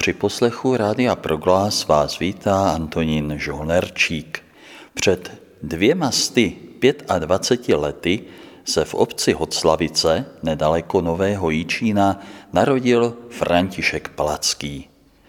Při 0.00 0.12
poslechu 0.12 0.76
Rádia 0.76 1.16
Proglas 1.16 1.86
vás 1.86 2.18
vítá 2.18 2.70
Antonín 2.70 3.34
Žolnerčík. 3.36 4.42
Před 4.94 5.40
dvěma 5.62 6.10
sty 6.10 6.56
25 7.18 7.76
lety 7.76 8.22
se 8.64 8.84
v 8.84 8.94
obci 8.94 9.32
Hoclavice, 9.32 10.24
nedaleko 10.42 11.00
Nového 11.00 11.50
Jíčína, 11.50 12.20
narodil 12.52 13.16
František 13.30 14.08
Palacký. 14.08 14.88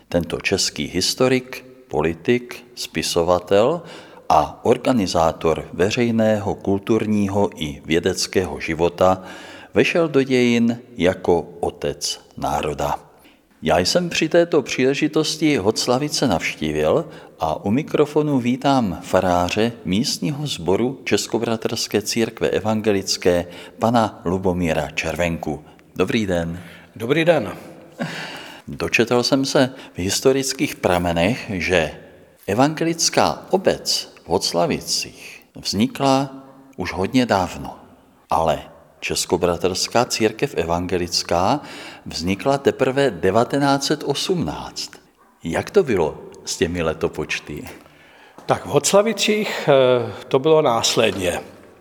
Tento 0.10 0.40
český 0.40 0.86
historik, 0.88 1.66
politik, 1.88 2.66
spisovatel 2.76 3.82
a 4.30 4.60
organizátor 4.64 5.68
veřejného, 5.74 6.56
kulturního 6.56 7.50
i 7.56 7.82
vědeckého 7.86 8.60
života 8.60 9.24
vešel 9.74 10.08
do 10.08 10.24
dějin 10.24 10.80
jako 10.98 11.50
otec 11.60 12.22
národa. 12.38 13.11
Já 13.64 13.80
jsem 13.80 14.10
při 14.10 14.30
této 14.30 14.62
příležitosti 14.62 15.58
Hoclavice 15.58 16.28
navštívil 16.28 17.10
a 17.40 17.66
u 17.66 17.72
mikrofonu 17.72 18.40
vítám 18.40 19.00
faráře 19.04 19.72
místního 19.86 20.48
sboru 20.48 21.02
Českobratrské 21.04 22.02
církve 22.02 22.50
evangelické 22.50 23.46
pana 23.80 24.22
Lubomíra 24.26 24.90
Červenku. 24.90 25.66
Dobrý 25.96 26.26
den. 26.26 26.60
Dobrý 26.96 27.26
den. 27.26 27.54
Dočetl 28.68 29.24
jsem 29.24 29.46
se 29.46 29.70
v 29.94 30.00
historických 30.00 30.76
pramenech, 30.76 31.52
že 31.54 31.92
evangelická 32.48 33.46
obec 33.50 34.14
v 34.24 34.30
Hoclavicích 34.30 35.44
vznikla 35.64 36.44
už 36.78 36.94
hodně 36.94 37.26
dávno, 37.26 37.80
ale 38.30 38.71
Českobratrská 39.02 40.06
církev 40.06 40.54
evangelická 40.56 41.60
vznikla 42.06 42.58
teprve 42.58 43.12
1918. 43.12 44.92
Jak 45.44 45.70
to 45.70 45.84
bylo 45.84 46.18
s 46.46 46.58
těmi 46.58 46.82
letopočty? 46.82 47.68
Tak 48.46 48.66
v 48.66 48.70
Hoclavicích 48.70 49.70
eh, 49.70 50.12
to 50.28 50.40
bylo 50.40 50.62
následně. 50.62 51.40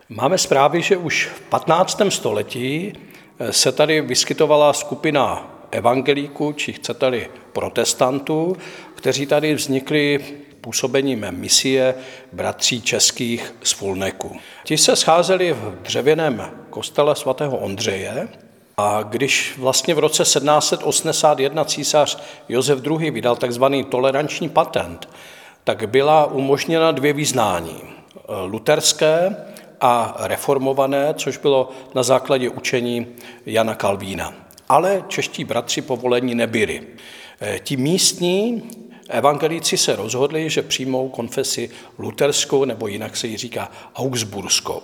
Máme 0.08 0.38
zprávy, 0.38 0.82
že 0.82 0.96
už 0.96 1.26
v 1.26 1.40
15. 1.40 2.00
století 2.08 2.92
eh, 3.38 3.52
se 3.52 3.72
tady 3.72 4.00
vyskytovala 4.00 4.72
skupina 4.72 5.50
evangelíků, 5.70 6.52
či 6.52 6.72
chcete-li 6.72 7.28
protestantů, 7.52 8.56
kteří 8.94 9.26
tady 9.26 9.54
vznikli 9.54 10.24
působením 10.60 11.26
misie 11.30 11.94
bratří 12.32 12.82
českých 12.82 13.54
z 13.62 13.72
Fulneku. 13.72 14.36
Ti 14.64 14.78
se 14.78 14.96
scházeli 14.96 15.52
v 15.52 15.78
dřevěném 15.82 16.50
kostele 16.70 17.16
svatého 17.16 17.56
Ondřeje 17.56 18.28
a 18.76 19.02
když 19.02 19.54
vlastně 19.58 19.94
v 19.94 19.98
roce 19.98 20.22
1781 20.22 21.64
císař 21.64 22.18
Josef 22.48 22.86
II. 22.86 23.10
vydal 23.10 23.36
takzvaný 23.36 23.84
toleranční 23.84 24.48
patent, 24.48 25.08
tak 25.64 25.88
byla 25.88 26.26
umožněna 26.26 26.92
dvě 26.92 27.12
vyznání. 27.12 27.80
Luterské 28.46 29.36
a 29.80 30.16
reformované, 30.18 31.14
což 31.14 31.36
bylo 31.36 31.70
na 31.94 32.02
základě 32.02 32.48
učení 32.48 33.06
Jana 33.46 33.74
Kalvína. 33.74 34.34
Ale 34.68 35.04
čeští 35.08 35.44
bratři 35.44 35.82
povolení 35.82 36.34
nebyli. 36.34 36.82
Ti 37.62 37.76
místní 37.76 38.62
Evangelíci 39.10 39.76
se 39.76 39.96
rozhodli, 39.96 40.50
že 40.50 40.62
přijmou 40.62 41.08
konfesi 41.08 41.70
luterskou, 41.98 42.64
nebo 42.64 42.86
jinak 42.86 43.16
se 43.16 43.26
ji 43.26 43.36
říká 43.36 43.70
augsburskou. 43.94 44.82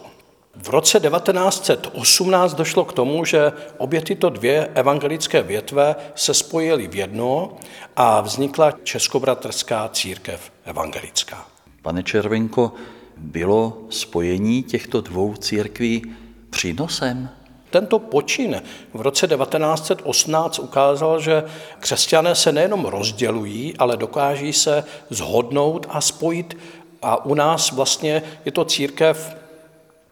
V 0.63 0.69
roce 0.69 1.01
1918 1.01 2.55
došlo 2.55 2.85
k 2.85 2.93
tomu, 2.93 3.25
že 3.25 3.53
obě 3.79 4.01
tyto 4.01 4.31
dvě 4.31 4.67
evangelické 4.75 5.43
větve 5.43 5.97
se 6.15 6.35
spojily 6.35 6.89
v 6.89 6.95
jedno 6.95 7.57
a 7.97 8.21
vznikla 8.21 8.73
Českobratrská 8.83 9.89
církev 9.89 10.53
evangelická. 10.65 11.47
Pane 11.83 12.03
Červenko, 12.03 12.73
bylo 13.17 13.79
spojení 13.91 14.63
těchto 14.63 15.01
dvou 15.01 15.35
církví 15.35 16.15
přínosem? 16.51 17.29
Tento 17.71 17.99
počin 17.99 18.63
v 18.95 19.01
roce 19.01 19.29
1918 19.29 20.59
ukázal, 20.59 21.21
že 21.21 21.45
křesťané 21.81 22.35
se 22.35 22.53
nejenom 22.53 22.85
rozdělují, 22.85 23.75
ale 23.79 23.97
dokáží 23.97 24.53
se 24.53 24.85
zhodnout 25.11 25.87
a 25.91 26.01
spojit. 26.01 26.57
A 27.03 27.25
u 27.25 27.35
nás 27.35 27.73
vlastně 27.73 28.23
je 28.45 28.53
to 28.53 28.65
církev 28.65 29.37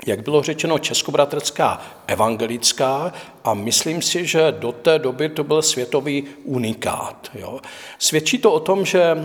jak 0.06 0.22
bylo 0.22 0.42
řečeno, 0.42 0.78
českobratrská 0.78 1.80
evangelická 2.06 3.12
a 3.44 3.54
myslím 3.54 4.02
si, 4.02 4.26
že 4.26 4.54
do 4.58 4.72
té 4.72 4.98
doby 4.98 5.28
to 5.28 5.44
byl 5.44 5.62
světový 5.62 6.24
unikát. 6.44 7.30
Jo. 7.34 7.60
Svědčí 7.98 8.38
to 8.38 8.52
o 8.52 8.60
tom, 8.60 8.84
že 8.84 9.16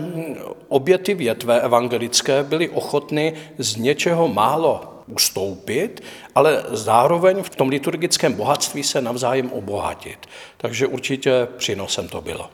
obě 0.68 0.98
ty 0.98 1.14
větve 1.14 1.60
evangelické 1.60 2.42
byly 2.42 2.68
ochotny 2.68 3.32
z 3.58 3.76
něčeho 3.76 4.28
málo 4.28 4.99
ustoupit, 5.12 6.02
ale 6.34 6.64
zároveň 6.70 7.42
v 7.42 7.50
tom 7.50 7.68
liturgickém 7.68 8.32
bohatství 8.32 8.82
se 8.82 9.00
navzájem 9.00 9.52
obohatit. 9.52 10.26
Takže 10.56 10.86
určitě 10.86 11.48
přínosem 11.56 12.08
to 12.08 12.20
bylo. 12.20 12.50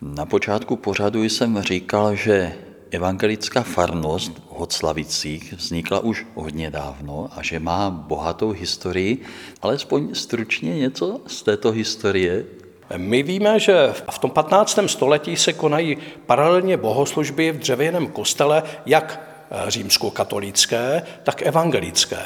Na 0.00 0.26
počátku 0.26 0.76
pořadu 0.76 1.22
jsem 1.22 1.62
říkal, 1.62 2.14
že 2.14 2.52
evangelická 2.90 3.62
farnost 3.62 4.32
v 4.38 4.58
Hoclavicích 4.58 5.52
vznikla 5.52 6.00
už 6.00 6.26
hodně 6.34 6.70
dávno 6.70 7.28
a 7.36 7.42
že 7.42 7.58
má 7.58 7.90
bohatou 7.90 8.50
historii, 8.50 9.22
alespoň 9.62 10.14
stručně 10.14 10.76
něco 10.76 11.20
z 11.26 11.42
této 11.42 11.70
historie. 11.70 12.44
My 12.96 13.22
víme, 13.22 13.60
že 13.60 13.94
v 14.10 14.18
tom 14.18 14.30
15. 14.30 14.78
století 14.86 15.36
se 15.36 15.52
konají 15.52 15.96
paralelně 16.26 16.76
bohoslužby 16.76 17.52
v 17.52 17.58
dřevěném 17.58 18.06
kostele, 18.06 18.62
jak 18.86 19.33
římskokatolické, 19.68 21.02
tak 21.22 21.42
evangelické. 21.42 22.18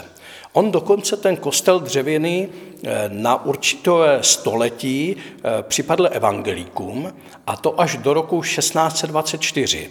On 0.53 0.71
dokonce 0.71 1.17
ten 1.17 1.37
kostel 1.37 1.81
dřevěný 1.81 2.49
eh, 2.49 3.05
na 3.09 3.45
určité 3.45 4.19
století 4.21 5.17
eh, 5.17 5.63
připadl 5.63 6.09
evangelíkům 6.13 7.13
a 7.47 7.57
to 7.57 7.81
až 7.81 7.97
do 7.97 8.15
roku 8.15 8.43
1624. 8.43 9.91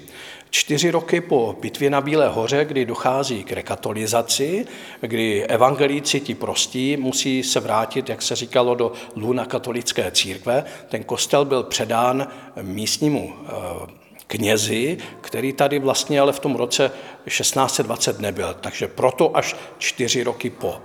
Čtyři 0.49 0.91
roky 0.91 1.21
po 1.21 1.55
bitvě 1.61 1.89
na 1.89 2.01
Bílé 2.01 2.29
hoře, 2.29 2.65
kdy 2.65 2.85
dochází 2.85 3.43
k 3.43 3.51
rekatolizaci, 3.51 4.65
kdy 5.01 5.45
evangelíci 5.45 6.19
ti 6.19 6.35
prostí 6.35 6.97
musí 6.97 7.43
se 7.43 7.59
vrátit, 7.59 8.09
jak 8.09 8.21
se 8.21 8.35
říkalo, 8.35 8.75
do 8.75 8.91
luna 9.15 9.45
katolické 9.45 10.11
církve, 10.11 10.63
ten 10.89 11.03
kostel 11.03 11.45
byl 11.45 11.63
předán 11.63 12.27
místnímu 12.61 13.33
knězi, 14.27 14.97
který 15.21 15.53
tady 15.53 15.79
vlastně 15.79 16.21
ale 16.21 16.33
v 16.33 16.39
tom 16.39 16.55
roce 16.55 16.91
1620 17.25 18.19
nebyl, 18.19 18.55
takže 18.61 18.87
proto 18.87 19.37
až 19.37 19.55
čtyři 19.77 20.23
roky 20.23 20.49
po. 20.49 20.75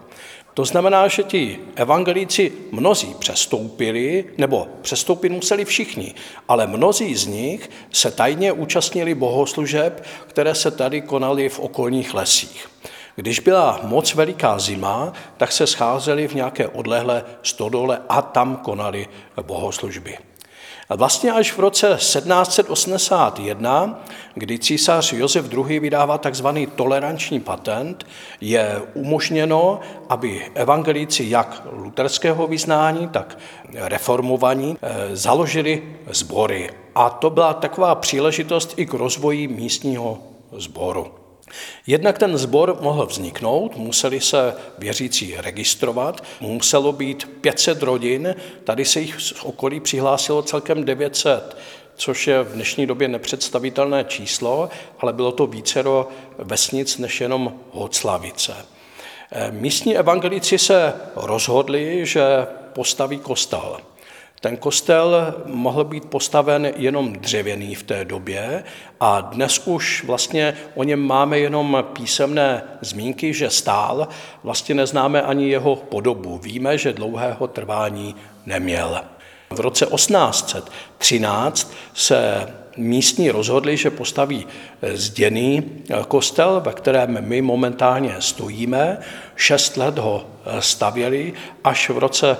To 0.54 0.64
znamená, 0.64 1.08
že 1.08 1.22
ti 1.22 1.58
evangelíci 1.76 2.52
mnozí 2.72 3.14
přestoupili, 3.18 4.24
nebo 4.38 4.68
přestoupit 4.82 5.32
museli 5.32 5.64
všichni, 5.64 6.14
ale 6.48 6.66
mnozí 6.66 7.14
z 7.14 7.26
nich 7.26 7.70
se 7.92 8.10
tajně 8.10 8.52
účastnili 8.52 9.14
bohoslužeb, 9.14 10.04
které 10.26 10.54
se 10.54 10.70
tady 10.70 11.00
konaly 11.00 11.48
v 11.48 11.58
okolních 11.58 12.14
lesích. 12.14 12.68
Když 13.16 13.40
byla 13.40 13.80
moc 13.82 14.14
veliká 14.14 14.58
zima, 14.58 15.12
tak 15.36 15.52
se 15.52 15.66
scházeli 15.66 16.28
v 16.28 16.34
nějaké 16.34 16.68
odlehlé 16.68 17.24
stodole 17.42 18.02
a 18.08 18.22
tam 18.22 18.56
konali 18.56 19.08
bohoslužby. 19.42 20.18
A 20.88 20.96
vlastně 20.96 21.32
až 21.32 21.52
v 21.52 21.58
roce 21.58 21.96
1781, 21.96 24.04
kdy 24.34 24.58
císař 24.58 25.12
Josef 25.12 25.52
II. 25.52 25.80
vydává 25.80 26.18
tzv. 26.18 26.46
toleranční 26.76 27.40
patent, 27.40 28.06
je 28.40 28.82
umožněno, 28.94 29.80
aby 30.08 30.50
evangelíci 30.54 31.24
jak 31.28 31.62
luterského 31.72 32.46
vyznání, 32.46 33.08
tak 33.08 33.38
reformovaní 33.74 34.76
eh, 34.82 35.16
založili 35.16 35.82
sbory. 36.10 36.70
A 36.94 37.10
to 37.10 37.30
byla 37.30 37.54
taková 37.54 37.94
příležitost 37.94 38.74
i 38.76 38.86
k 38.86 38.94
rozvoji 38.94 39.48
místního 39.48 40.18
sboru. 40.52 41.21
Jednak 41.86 42.18
ten 42.18 42.38
sbor 42.38 42.78
mohl 42.80 43.06
vzniknout, 43.06 43.76
museli 43.76 44.20
se 44.20 44.54
věřící 44.78 45.34
registrovat, 45.36 46.24
muselo 46.40 46.92
být 46.92 47.30
500 47.40 47.82
rodin, 47.82 48.34
tady 48.64 48.84
se 48.84 49.00
jich 49.00 49.20
z 49.20 49.32
okolí 49.42 49.80
přihlásilo 49.80 50.42
celkem 50.42 50.84
900, 50.84 51.56
což 51.94 52.26
je 52.26 52.42
v 52.42 52.52
dnešní 52.52 52.86
době 52.86 53.08
nepředstavitelné 53.08 54.04
číslo, 54.04 54.68
ale 54.98 55.12
bylo 55.12 55.32
to 55.32 55.46
vícero 55.46 56.08
vesnic 56.38 56.98
než 56.98 57.20
jenom 57.20 57.54
Hoclavice. 57.70 58.56
Místní 59.50 59.96
evangelici 59.96 60.58
se 60.58 60.94
rozhodli, 61.16 62.06
že 62.06 62.22
postaví 62.72 63.18
kostel. 63.18 63.76
Ten 64.42 64.56
kostel 64.56 65.34
mohl 65.46 65.84
být 65.84 66.04
postaven 66.04 66.72
jenom 66.76 67.12
dřevěný 67.12 67.74
v 67.74 67.82
té 67.82 68.04
době 68.04 68.64
a 69.00 69.20
dnes 69.20 69.62
už 69.66 70.04
vlastně 70.04 70.54
o 70.74 70.84
něm 70.84 71.00
máme 71.00 71.38
jenom 71.38 71.84
písemné 71.92 72.62
zmínky, 72.80 73.34
že 73.34 73.50
stál, 73.50 74.08
vlastně 74.42 74.74
neznáme 74.74 75.22
ani 75.22 75.48
jeho 75.48 75.76
podobu. 75.76 76.38
Víme, 76.38 76.78
že 76.78 76.92
dlouhého 76.92 77.46
trvání 77.46 78.16
neměl. 78.46 79.00
V 79.50 79.60
roce 79.60 79.86
1813 79.86 81.74
se 81.94 82.46
místní 82.76 83.30
rozhodli, 83.30 83.76
že 83.76 83.90
postaví 83.90 84.46
zděný 84.82 85.62
kostel, 86.08 86.62
ve 86.64 86.72
kterém 86.72 87.28
my 87.28 87.42
momentálně 87.42 88.14
stojíme. 88.18 88.98
Šest 89.36 89.76
let 89.76 89.98
ho 89.98 90.26
stavěli, 90.60 91.32
až 91.64 91.90
v 91.90 91.98
roce 91.98 92.36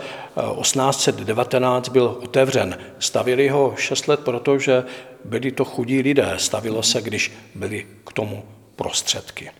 1819 0.60 1.88
byl 1.88 2.18
otevřen. 2.22 2.78
Stavěli 2.98 3.48
ho 3.48 3.74
šest 3.78 4.08
let, 4.08 4.20
protože 4.20 4.84
byli 5.24 5.52
to 5.52 5.64
chudí 5.64 6.02
lidé. 6.02 6.34
Stavilo 6.36 6.82
se, 6.82 7.02
když 7.02 7.32
byly 7.54 7.86
k 8.06 8.12
tomu 8.12 8.44
prostředky. 8.76 9.50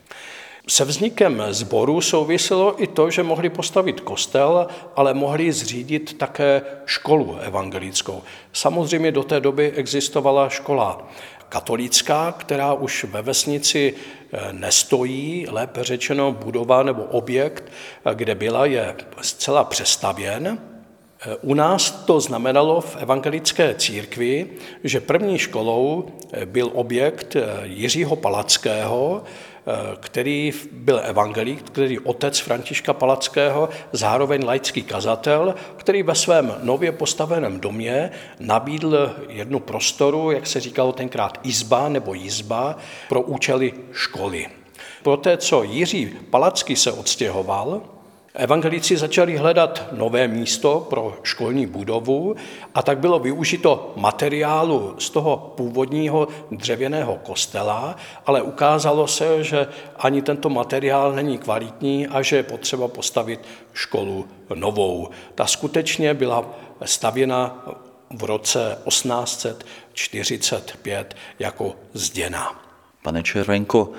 Se 0.69 0.85
vznikem 0.85 1.43
sboru 1.51 2.01
souviselo 2.01 2.83
i 2.83 2.87
to, 2.87 3.11
že 3.11 3.23
mohli 3.23 3.51
postavit 3.51 4.01
kostel, 4.01 4.67
ale 4.97 5.15
mohli 5.15 5.53
zřídit 5.53 6.19
také 6.19 6.63
školu 6.87 7.37
evangelickou. 7.39 8.23
Samozřejmě 8.53 9.13
do 9.13 9.23
té 9.23 9.41
doby 9.41 9.73
existovala 9.73 10.49
škola 10.49 11.09
katolická, 11.53 12.33
která 12.33 12.73
už 12.75 13.05
ve 13.05 13.23
vesnici 13.23 13.95
eh, 14.33 14.53
nestojí, 14.53 15.47
lépe 15.51 15.85
řečeno 15.85 16.33
budova 16.33 16.83
nebo 16.83 17.03
objekt, 17.03 17.65
eh, 18.05 18.15
kde 18.15 18.35
byla, 18.35 18.67
je 18.67 18.97
zcela 19.21 19.65
přestavěn. 19.65 20.59
Eh, 20.59 21.37
u 21.43 21.55
nás 21.55 21.91
to 21.91 22.21
znamenalo 22.21 22.81
v 22.81 22.97
evangelické 22.97 23.75
církvi, 23.75 24.47
že 24.85 25.01
první 25.01 25.39
školou 25.39 26.09
byl 26.45 26.71
objekt 26.73 27.37
Jiřího 27.63 28.17
Palackého, 28.17 29.25
který 30.01 30.53
byl 30.73 31.01
evangelík, 31.05 31.63
který 31.63 31.99
otec 31.99 32.39
Františka 32.39 32.93
Palackého, 32.93 33.69
zároveň 33.93 34.45
laický 34.45 34.83
kazatel, 34.83 35.55
který 35.77 36.03
ve 36.03 36.15
svém 36.15 36.55
nově 36.63 36.93
postaveném 36.93 37.61
domě 37.61 38.11
nabídl 38.41 39.17
jednu 39.29 39.61
prostoru, 39.61 40.31
jak 40.31 40.47
se 40.47 40.61
říkalo 40.61 40.93
tenkrát 40.93 41.39
izba 41.43 41.89
nebo 41.89 42.15
jizba, 42.15 42.77
pro 43.09 43.21
účely 43.21 43.73
školy. 43.93 44.47
Poté, 45.03 45.37
co 45.37 45.63
Jiří 45.63 46.17
Palacký 46.31 46.77
se 46.77 46.93
odstěhoval, 46.93 47.83
Evangelici 48.35 48.97
začali 48.97 49.37
hledat 49.37 49.89
nové 49.93 50.29
místo 50.29 50.87
pro 50.91 51.19
školní 51.23 51.67
budovu 51.67 52.35
a 52.75 52.83
tak 52.83 52.99
bylo 52.99 53.19
využito 53.19 53.93
materiálu 53.97 54.95
z 54.99 55.11
toho 55.11 55.53
původního 55.57 56.29
dřevěného 56.51 57.19
kostela, 57.23 57.97
ale 58.27 58.43
ukázalo 58.43 59.09
se, 59.09 59.45
že 59.45 59.67
ani 59.97 60.23
tento 60.23 60.49
materiál 60.49 61.13
není 61.13 61.39
kvalitní 61.39 62.07
a 62.07 62.23
že 62.23 62.37
je 62.37 62.43
potřeba 62.43 62.89
postavit 62.89 63.41
školu 63.73 64.29
novou. 64.55 65.09
Ta 65.35 65.47
skutečně 65.47 66.15
byla 66.15 66.45
stavěna 66.85 67.65
v 68.11 68.25
roce 68.25 68.79
1845 68.89 71.17
jako 71.39 71.77
zděna. 71.93 72.63
Pane 73.03 73.23
Červenko, 73.23 73.93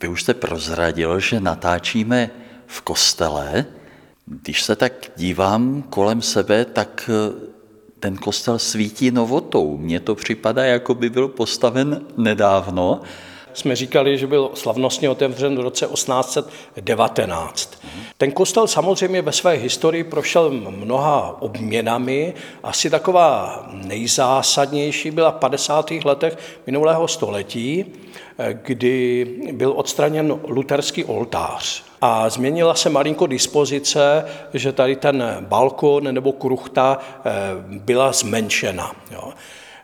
vy 0.00 0.08
už 0.08 0.22
jste 0.22 0.34
prozradil, 0.34 1.20
že 1.20 1.40
natáčíme 1.40 2.30
v 2.72 2.80
kostele. 2.80 3.64
Když 4.26 4.62
se 4.62 4.76
tak 4.76 4.92
dívám 5.16 5.82
kolem 5.90 6.22
sebe, 6.22 6.64
tak 6.64 7.10
eh, 7.12 7.32
ten 8.00 8.16
kostel 8.16 8.58
svítí 8.58 9.10
novotou. 9.10 9.76
Mně 9.76 10.00
to 10.00 10.14
připadá, 10.14 10.64
jako 10.64 10.94
by 10.94 11.10
byl 11.10 11.28
postaven 11.28 12.06
nedávno. 12.16 13.00
Jsme 13.54 13.76
říkali, 13.76 14.18
že 14.18 14.26
byl 14.26 14.50
slavnostně 14.54 15.10
otevřen 15.10 15.56
v 15.56 15.60
roce 15.60 15.86
1819. 15.86 17.82
Ten 18.18 18.32
kostel 18.32 18.66
samozřejmě 18.66 19.22
ve 19.22 19.32
své 19.32 19.52
historii 19.52 20.04
prošel 20.04 20.50
mnoha 20.50 21.42
obměnami. 21.42 22.34
Asi 22.62 22.90
taková 22.90 23.62
nejzásadnější 23.72 25.10
byla 25.10 25.30
v 25.30 25.36
50. 25.36 25.90
letech 25.90 26.38
minulého 26.66 27.08
století, 27.08 27.84
eh, 28.38 28.60
kdy 28.62 29.26
byl 29.52 29.72
odstraněn 29.76 30.40
luterský 30.48 31.04
oltář 31.04 31.91
a 32.02 32.28
změnila 32.28 32.74
se 32.74 32.90
malinko 32.90 33.26
dispozice, 33.26 34.24
že 34.54 34.72
tady 34.72 34.96
ten 34.96 35.36
balkon 35.40 36.14
nebo 36.14 36.32
kruchta 36.32 36.98
eh, 36.98 37.30
byla 37.68 38.12
zmenšena. 38.12 38.92
Jo. 39.10 39.32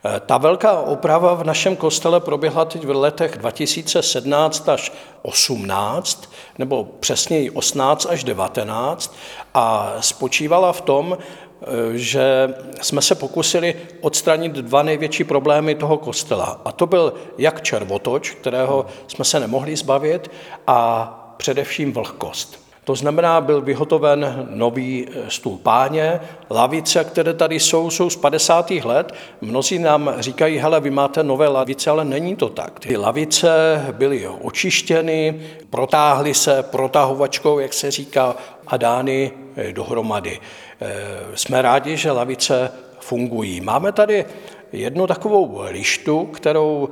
Eh, 0.04 0.20
ta 0.26 0.38
velká 0.38 0.80
oprava 0.80 1.34
v 1.34 1.44
našem 1.44 1.76
kostele 1.76 2.20
proběhla 2.20 2.64
teď 2.64 2.84
v 2.84 2.90
letech 2.90 3.36
2017 3.38 4.68
až 4.68 4.92
18, 5.22 6.32
nebo 6.58 6.84
přesněji 7.00 7.50
18 7.50 8.06
až 8.10 8.24
19 8.24 9.16
a 9.54 9.94
spočívala 10.00 10.72
v 10.72 10.80
tom, 10.80 11.18
eh, 11.18 11.66
že 11.94 12.54
jsme 12.82 13.02
se 13.02 13.14
pokusili 13.14 13.76
odstranit 14.00 14.52
dva 14.52 14.82
největší 14.82 15.24
problémy 15.24 15.74
toho 15.74 15.96
kostela. 15.96 16.60
A 16.64 16.72
to 16.72 16.86
byl 16.86 17.14
jak 17.38 17.62
červotoč, 17.62 18.30
kterého 18.30 18.86
jsme 19.06 19.24
se 19.24 19.40
nemohli 19.40 19.76
zbavit, 19.76 20.30
a 20.66 21.17
především 21.38 21.92
vlhkost. 21.92 22.68
To 22.88 22.94
znamená, 22.94 23.40
byl 23.40 23.60
vyhotoven 23.60 24.48
nový 24.50 25.06
e, 25.06 25.30
stůl 25.30 25.58
páně, 25.62 26.20
lavice, 26.50 27.04
které 27.04 27.34
tady 27.34 27.60
jsou, 27.60 27.90
jsou 27.90 28.10
z 28.10 28.16
50. 28.16 28.70
let. 28.70 29.14
Mnozí 29.40 29.78
nám 29.78 30.14
říkají, 30.18 30.58
hele, 30.58 30.80
vy 30.80 30.90
máte 30.90 31.22
nové 31.22 31.48
lavice, 31.48 31.90
ale 31.90 32.04
není 32.04 32.36
to 32.36 32.48
tak. 32.48 32.80
Ty 32.80 32.96
lavice 32.96 33.84
byly 33.92 34.28
očištěny, 34.28 35.40
protáhly 35.70 36.34
se 36.34 36.62
protahovačkou, 36.62 37.58
jak 37.58 37.72
se 37.72 37.90
říká, 37.90 38.36
a 38.66 38.76
dány 38.76 39.32
e, 39.56 39.72
dohromady. 39.72 40.40
E, 40.80 40.96
jsme 41.34 41.62
rádi, 41.62 41.96
že 41.96 42.10
lavice 42.10 42.72
fungují. 43.00 43.60
Máme 43.60 43.92
tady 43.92 44.24
jednu 44.72 45.06
takovou 45.06 45.60
lištu, 45.70 46.26
kterou 46.26 46.88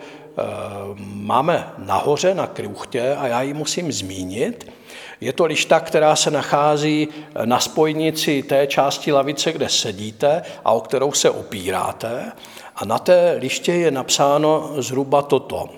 máme 0.99 1.73
nahoře 1.79 2.35
na 2.35 2.47
kruchtě 2.47 3.17
a 3.19 3.27
já 3.27 3.43
ji 3.43 3.55
musím 3.55 3.93
zmínit. 3.93 4.73
Je 5.21 5.33
to 5.33 5.45
lišta, 5.45 5.81
která 5.81 6.17
se 6.17 6.31
nachází 6.31 7.09
na 7.45 7.61
spojnici 7.61 8.43
té 8.43 8.67
části 8.67 9.13
lavice, 9.13 9.53
kde 9.53 9.69
sedíte 9.69 10.43
a 10.65 10.73
o 10.73 10.81
kterou 10.81 11.13
se 11.13 11.31
opíráte. 11.31 12.33
A 12.77 12.85
na 12.85 12.99
té 12.99 13.37
liště 13.41 13.73
je 13.73 13.91
napsáno 13.91 14.71
zhruba 14.79 15.23
toto. 15.23 15.69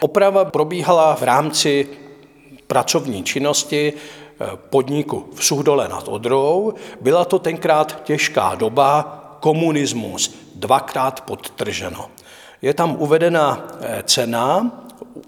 Oprava 0.00 0.44
probíhala 0.44 1.14
v 1.14 1.22
rámci 1.22 1.88
pracovní 2.66 3.24
činnosti 3.24 3.92
eh, 3.92 4.46
podniku 4.70 5.28
v 5.34 5.44
Suhdole 5.44 5.88
nad 5.88 6.08
Odrou. 6.08 6.74
Byla 7.00 7.24
to 7.24 7.38
tenkrát 7.38 8.04
těžká 8.04 8.54
doba, 8.54 9.16
komunismus, 9.40 10.34
dvakrát 10.54 11.20
podtrženo. 11.20 12.10
Je 12.62 12.74
tam 12.74 12.96
uvedena 12.98 13.68
eh, 13.80 14.02
cena 14.06 14.70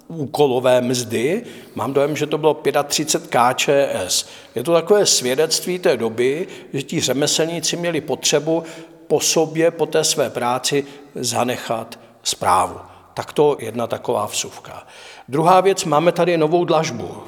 úkolové 0.09 0.81
mzdy. 0.81 1.43
Mám 1.75 1.93
dojem, 1.93 2.17
že 2.17 2.27
to 2.27 2.39
bylo 2.39 2.63
35 2.89 3.31
KČS. 3.31 4.27
Je 4.55 4.63
to 4.65 4.73
takové 4.73 5.07
svědectví 5.07 5.79
té 5.79 5.97
doby, 5.97 6.47
že 6.73 6.83
ti 6.83 7.01
řemeslníci 7.01 7.77
měli 7.77 8.01
potřebu 8.01 8.63
po 9.07 9.21
sobě, 9.21 9.71
po 9.71 9.87
té 9.87 10.05
své 10.05 10.31
práci 10.31 10.85
zanechat 11.15 11.99
zprávu. 12.23 12.77
Tak 13.15 13.33
to 13.33 13.57
jedna 13.61 13.87
taková 13.87 14.27
vsuvka. 14.27 14.87
Druhá 15.29 15.61
věc, 15.61 15.85
máme 15.85 16.13
tady 16.13 16.37
novou 16.37 16.65
dlažbu. 16.65 17.23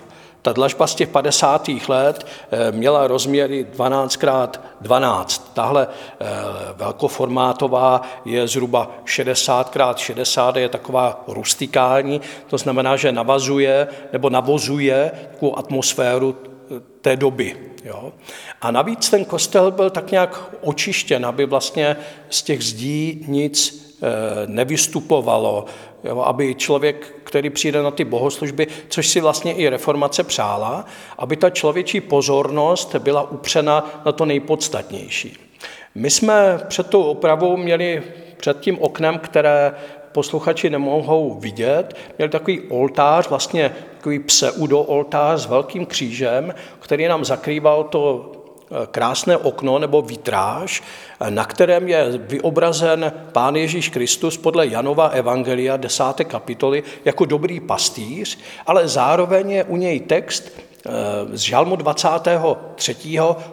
Ta 0.45 0.53
dlažba 0.53 0.87
z 0.87 0.95
těch 0.95 1.09
50. 1.09 1.69
let 1.89 2.27
eh, 2.51 2.73
měla 2.73 3.07
rozměry 3.07 3.67
12x12. 3.77 5.43
Tahle 5.55 5.87
eh, 5.89 6.27
velkoformátová 6.77 8.03
je 8.25 8.49
zhruba 8.49 8.91
60x60, 9.05 10.57
je 10.57 10.69
taková 10.69 11.25
rustikální, 11.27 12.21
to 12.47 12.59
znamená, 12.59 12.97
že 12.97 13.13
navazuje 13.13 13.89
nebo 14.13 14.31
navozuje 14.31 15.11
takovou 15.31 15.59
atmosféru 15.59 16.37
eh, 16.37 16.81
té 17.01 17.17
doby. 17.17 17.57
Jo? 17.85 18.13
A 18.61 18.71
navíc 18.71 19.11
ten 19.11 19.25
kostel 19.25 19.71
byl 19.71 19.91
tak 19.91 20.11
nějak 20.11 20.45
očištěn, 20.61 21.27
aby 21.27 21.47
vlastně 21.47 21.97
z 22.31 22.43
těch 22.43 22.65
zdí 22.65 23.25
nic 23.29 23.85
nevystupovalo, 24.47 25.65
jo? 26.05 26.21
aby 26.21 26.55
člověk 26.55 27.15
který 27.35 27.51
přijde 27.51 27.83
na 27.83 27.91
ty 27.91 28.05
bohoslužby, 28.05 28.67
což 28.89 29.09
si 29.09 29.21
vlastně 29.21 29.55
i 29.55 29.69
reformace 29.69 30.25
přála, 30.25 30.85
aby 31.19 31.37
ta 31.37 31.51
člověčí 31.51 32.01
pozornost 32.01 32.95
byla 32.95 33.31
upřena 33.31 34.03
na 34.05 34.13
to 34.13 34.25
nejpodstatnější. 34.25 35.39
My 35.95 36.11
jsme 36.11 36.61
před 36.69 36.87
tou 36.87 37.03
opravou 37.03 37.57
měli 37.57 38.03
před 38.37 38.61
tím 38.61 38.79
oknem, 38.79 39.19
které 39.19 39.75
posluchači 40.13 40.71
nemohou 40.71 41.35
vidět, 41.41 41.97
měli 42.19 42.31
takový 42.31 42.61
oltář, 42.69 43.29
vlastně 43.29 43.75
takový 43.97 44.19
pseudo-oltář 44.19 45.41
s 45.41 45.47
velkým 45.47 45.87
křížem, 45.87 46.55
který 46.81 47.09
nám 47.09 47.25
zakrýval 47.25 47.85
to 47.85 48.33
krásné 48.91 49.37
okno 49.37 49.79
nebo 49.79 50.03
vitráž, 50.03 50.83
na 51.29 51.45
kterém 51.45 51.89
je 51.89 52.19
vyobrazen 52.19 53.13
Pán 53.33 53.57
Ježíš 53.57 53.89
Kristus 53.89 54.37
podle 54.37 54.67
Janova 54.67 55.07
Evangelia 55.07 55.77
10. 55.77 56.05
kapitoly 56.25 56.83
jako 57.05 57.25
dobrý 57.25 57.61
pastýř, 57.61 58.39
ale 58.67 58.89
zároveň 58.89 59.51
je 59.51 59.65
u 59.65 59.77
něj 59.77 60.01
text 60.01 60.53
eh, 60.87 60.91
z 61.33 61.41
Žalmu 61.41 61.77
23. 61.77 62.97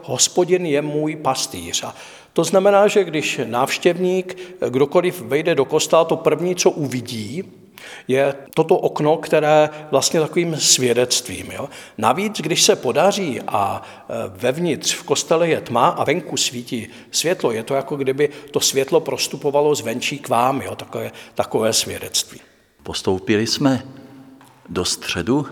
Hospodin 0.03 0.65
je 0.65 0.81
můj 0.81 1.15
pastýř. 1.15 1.83
A 1.83 1.95
To 2.33 2.43
znamená, 2.43 2.87
že 2.87 3.03
když 3.03 3.39
návštěvník, 3.45 4.37
kdokoliv 4.69 5.21
vejde 5.21 5.55
do 5.55 5.65
kostela, 5.65 6.05
to 6.05 6.17
první, 6.17 6.55
co 6.55 6.71
uvidí, 6.71 7.60
je 8.07 8.35
toto 8.53 8.77
okno, 8.77 9.17
které 9.17 9.69
vlastně 9.91 10.19
takovým 10.19 10.55
svědectvím. 10.57 11.51
Jo. 11.51 11.69
Navíc, 11.97 12.37
když 12.37 12.63
se 12.63 12.75
podaří 12.75 13.41
a 13.47 13.81
e, 13.81 14.13
vevnitř 14.27 14.95
v 14.95 15.03
kostele 15.03 15.47
je 15.47 15.61
tma 15.61 15.87
a 15.87 16.03
venku 16.03 16.37
svítí 16.37 16.87
světlo, 17.11 17.51
je 17.51 17.63
to 17.63 17.73
jako 17.73 17.95
kdyby 17.95 18.29
to 18.51 18.59
světlo 18.59 18.99
prostupovalo 18.99 19.75
zvenčí 19.75 20.19
k 20.19 20.29
vám, 20.29 20.61
jo, 20.61 20.75
takové, 20.75 21.11
takové 21.35 21.73
svědectví. 21.73 22.39
Postoupili 22.83 23.47
jsme 23.47 23.83
do 24.69 24.85
středu 24.85 25.47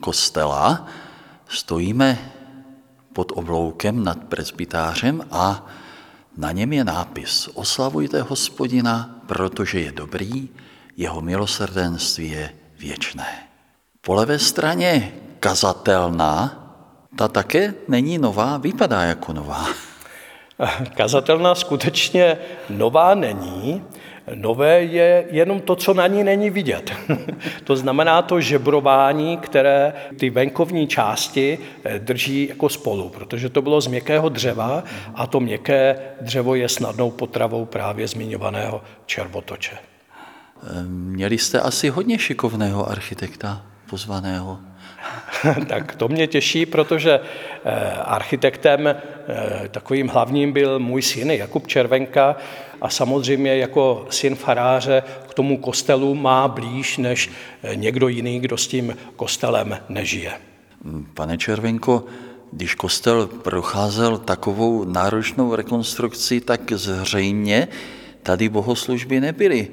kostela, 0.00 0.86
stojíme 1.48 2.32
pod 3.12 3.32
obloukem 3.34 4.04
nad 4.04 4.18
presbytářem 4.24 5.24
a 5.30 5.66
na 6.36 6.52
něm 6.52 6.72
je 6.72 6.84
nápis 6.84 7.48
Oslavujte 7.54 8.22
hospodina, 8.22 9.20
protože 9.26 9.80
je 9.80 9.92
dobrý, 9.92 10.48
jeho 10.96 11.20
milosrdenství 11.20 12.30
je 12.30 12.50
věčné. 12.78 13.26
Po 14.00 14.14
levé 14.14 14.38
straně 14.38 15.12
kazatelná, 15.40 16.62
ta 17.16 17.28
také 17.28 17.74
není 17.88 18.18
nová, 18.18 18.56
vypadá 18.56 19.02
jako 19.02 19.32
nová. 19.32 19.66
Kazatelná 20.96 21.54
skutečně 21.54 22.38
nová 22.70 23.14
není, 23.14 23.82
Nové 24.34 24.82
je 24.82 25.26
jenom 25.30 25.60
to, 25.60 25.76
co 25.76 25.94
na 25.94 26.06
ní 26.06 26.24
není 26.24 26.50
vidět. 26.50 26.92
to 27.64 27.76
znamená 27.76 28.22
to 28.22 28.40
žebrování, 28.40 29.36
které 29.36 29.92
ty 30.18 30.30
venkovní 30.30 30.86
části 30.86 31.58
eh, 31.84 31.98
drží 31.98 32.48
jako 32.48 32.68
spolu, 32.68 33.08
protože 33.08 33.48
to 33.48 33.62
bylo 33.62 33.80
z 33.80 33.86
měkkého 33.86 34.28
dřeva 34.28 34.84
a 35.14 35.26
to 35.26 35.40
měkké 35.40 35.98
dřevo 36.20 36.54
je 36.54 36.68
snadnou 36.68 37.10
potravou 37.10 37.64
právě 37.64 38.08
zmiňovaného 38.08 38.82
červotoče. 39.06 39.78
Měli 40.86 41.38
jste 41.38 41.60
asi 41.60 41.88
hodně 41.88 42.18
šikovného 42.18 42.90
architekta 42.90 43.62
pozvaného. 43.90 44.58
tak 45.68 45.94
to 45.96 46.08
mě 46.08 46.26
těší, 46.26 46.66
protože 46.66 47.20
eh, 47.64 47.92
architektem 47.92 48.86
eh, 48.86 49.68
takovým 49.68 50.08
hlavním 50.08 50.52
byl 50.52 50.78
můj 50.78 51.02
syn 51.02 51.30
Jakub 51.30 51.66
Červenka 51.66 52.36
a 52.80 52.88
samozřejmě 52.88 53.56
jako 53.56 54.06
syn 54.10 54.34
faráře 54.34 55.02
k 55.28 55.34
tomu 55.34 55.58
kostelu 55.58 56.14
má 56.14 56.48
blíž 56.48 56.98
než 56.98 57.30
eh, 57.62 57.76
někdo 57.76 58.08
jiný, 58.08 58.40
kdo 58.40 58.56
s 58.56 58.66
tím 58.66 58.96
kostelem 59.16 59.78
nežije. 59.88 60.32
Pane 61.14 61.38
Červenko, 61.38 62.04
když 62.52 62.74
kostel 62.74 63.26
procházel 63.26 64.18
takovou 64.18 64.84
náročnou 64.84 65.54
rekonstrukcí, 65.54 66.40
tak 66.40 66.72
zřejmě 66.72 67.68
tady 68.22 68.48
bohoslužby 68.48 69.20
nebyly. 69.20 69.68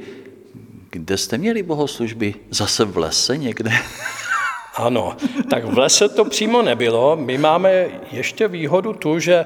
Kde 0.93 1.17
jste 1.17 1.37
měli 1.37 1.63
bohoslužby? 1.63 2.35
Zase 2.49 2.85
v 2.85 2.97
lese 2.97 3.37
někde? 3.37 3.71
Ano, 4.75 5.15
tak 5.49 5.65
v 5.65 5.77
lese 5.77 6.09
to 6.09 6.25
přímo 6.25 6.61
nebylo. 6.61 7.15
My 7.15 7.37
máme 7.37 7.87
ještě 8.11 8.47
výhodu 8.47 8.93
tu, 8.93 9.19
že 9.19 9.45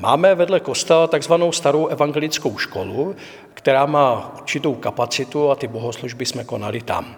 máme 0.00 0.34
vedle 0.34 0.60
kostela 0.60 1.06
takzvanou 1.06 1.52
starou 1.52 1.86
evangelickou 1.86 2.58
školu, 2.58 3.16
která 3.54 3.86
má 3.86 4.34
určitou 4.40 4.74
kapacitu 4.74 5.50
a 5.50 5.54
ty 5.54 5.66
bohoslužby 5.66 6.26
jsme 6.26 6.44
konali 6.44 6.80
tam. 6.80 7.16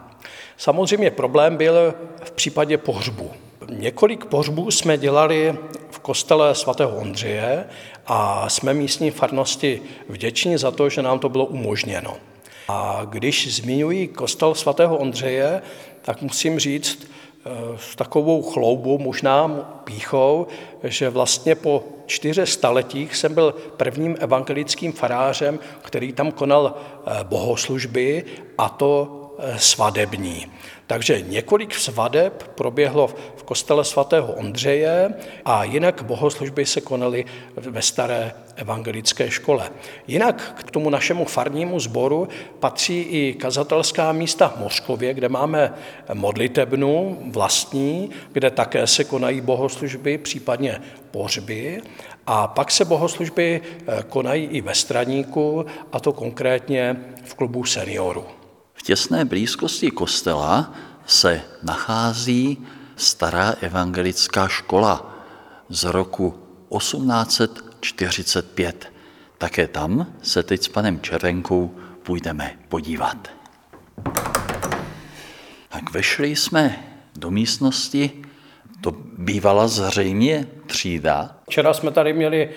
Samozřejmě 0.57 1.11
problém 1.11 1.57
byl 1.57 1.95
v 2.25 2.31
případě 2.31 2.79
pohřbu. 2.79 3.31
Několik 3.69 4.25
pohřbů 4.25 4.71
jsme 4.71 4.99
dělali 4.99 5.59
v 5.91 5.99
kostele 5.99 6.55
svatého 6.55 6.97
Ondřeje 6.97 7.65
a 8.07 8.49
jsme 8.49 8.75
místní 8.75 9.11
farnosti 9.11 9.83
vděční 10.09 10.57
za 10.57 10.71
to, 10.71 10.89
že 10.89 11.03
nám 11.03 11.19
to 11.19 11.29
bylo 11.29 11.45
umožněno. 11.45 12.17
A 12.69 13.03
když 13.11 13.55
zmiňuji 13.55 14.09
kostel 14.09 14.55
svatého 14.55 14.97
Ondřeje, 14.97 15.63
tak 16.03 16.23
musím 16.23 16.59
říct 16.59 16.99
eh, 17.05 17.51
s 17.77 17.97
takovou 17.97 18.43
chloubou, 18.43 18.99
možná 18.99 19.49
píchou, 19.85 20.47
že 20.85 21.11
vlastně 21.11 21.55
po 21.55 21.85
čtyře 22.07 22.47
staletích 22.47 23.17
jsem 23.17 23.35
byl 23.35 23.55
prvním 23.77 24.17
evangelickým 24.21 24.93
farářem, 24.93 25.59
který 25.83 26.13
tam 26.13 26.33
konal 26.33 26.75
eh, 26.75 27.25
bohoslužby 27.25 28.25
a 28.59 28.69
to 28.69 29.19
eh, 29.39 29.59
svadební. 29.59 30.47
Takže 30.93 31.21
několik 31.21 31.75
svadeb 31.75 32.43
proběhlo 32.55 33.07
v 33.37 33.43
kostele 33.43 33.85
svatého 33.85 34.33
Ondřeje 34.33 35.15
a 35.45 35.65
jinak 35.65 36.03
bohoslužby 36.03 36.67
se 36.67 36.81
konaly 36.81 37.25
ve 37.57 37.83
staré 37.83 38.33
evangelické 38.57 39.31
škole. 39.31 39.71
Jinak 40.07 40.65
k 40.67 40.71
tomu 40.71 40.91
našemu 40.91 41.25
farnímu 41.25 41.81
sboru 41.81 42.29
patří 42.61 43.01
i 43.01 43.35
kazatelská 43.35 44.13
místa 44.13 44.49
v 44.49 44.61
Mořkově, 44.61 45.15
kde 45.15 45.29
máme 45.29 45.75
modlitebnu 46.15 47.19
vlastní, 47.31 48.11
kde 48.33 48.51
také 48.51 48.87
se 48.87 49.05
konají 49.05 49.41
bohoslužby, 49.41 50.19
případně 50.19 50.81
pohřby. 51.11 51.83
A 52.27 52.47
pak 52.47 52.71
se 52.71 52.85
bohoslužby 52.85 53.61
eh, 53.61 54.03
konají 54.09 54.45
i 54.45 54.61
ve 54.61 54.75
Straníku, 54.75 55.67
a 55.93 56.01
to 56.01 56.13
konkrétně 56.13 56.97
v 57.25 57.35
klubu 57.35 57.65
seniorů. 57.65 58.42
V 58.83 58.85
těsné 58.85 59.25
blízkosti 59.25 59.91
kostela 59.91 60.75
se 61.07 61.43
nachází 61.63 62.67
stará 62.97 63.55
evangelická 63.61 64.49
škola 64.49 65.17
z 65.69 65.85
roku 65.85 66.35
1845. 66.79 68.93
Také 69.39 69.69
tam 69.69 70.07
se 70.23 70.43
teď 70.43 70.63
s 70.63 70.69
panem 70.69 71.01
Červenkou 71.01 71.75
půjdeme 72.03 72.59
podívat. 72.69 73.29
Tak 75.69 75.93
vešli 75.93 76.37
jsme 76.37 76.85
do 77.17 77.31
místnosti, 77.31 78.23
to 78.81 78.91
bývala 79.19 79.69
zřejmě 79.69 80.47
třída. 80.67 81.37
Včera 81.49 81.75
jsme 81.75 81.91
tady 81.91 82.13
měli 82.13 82.51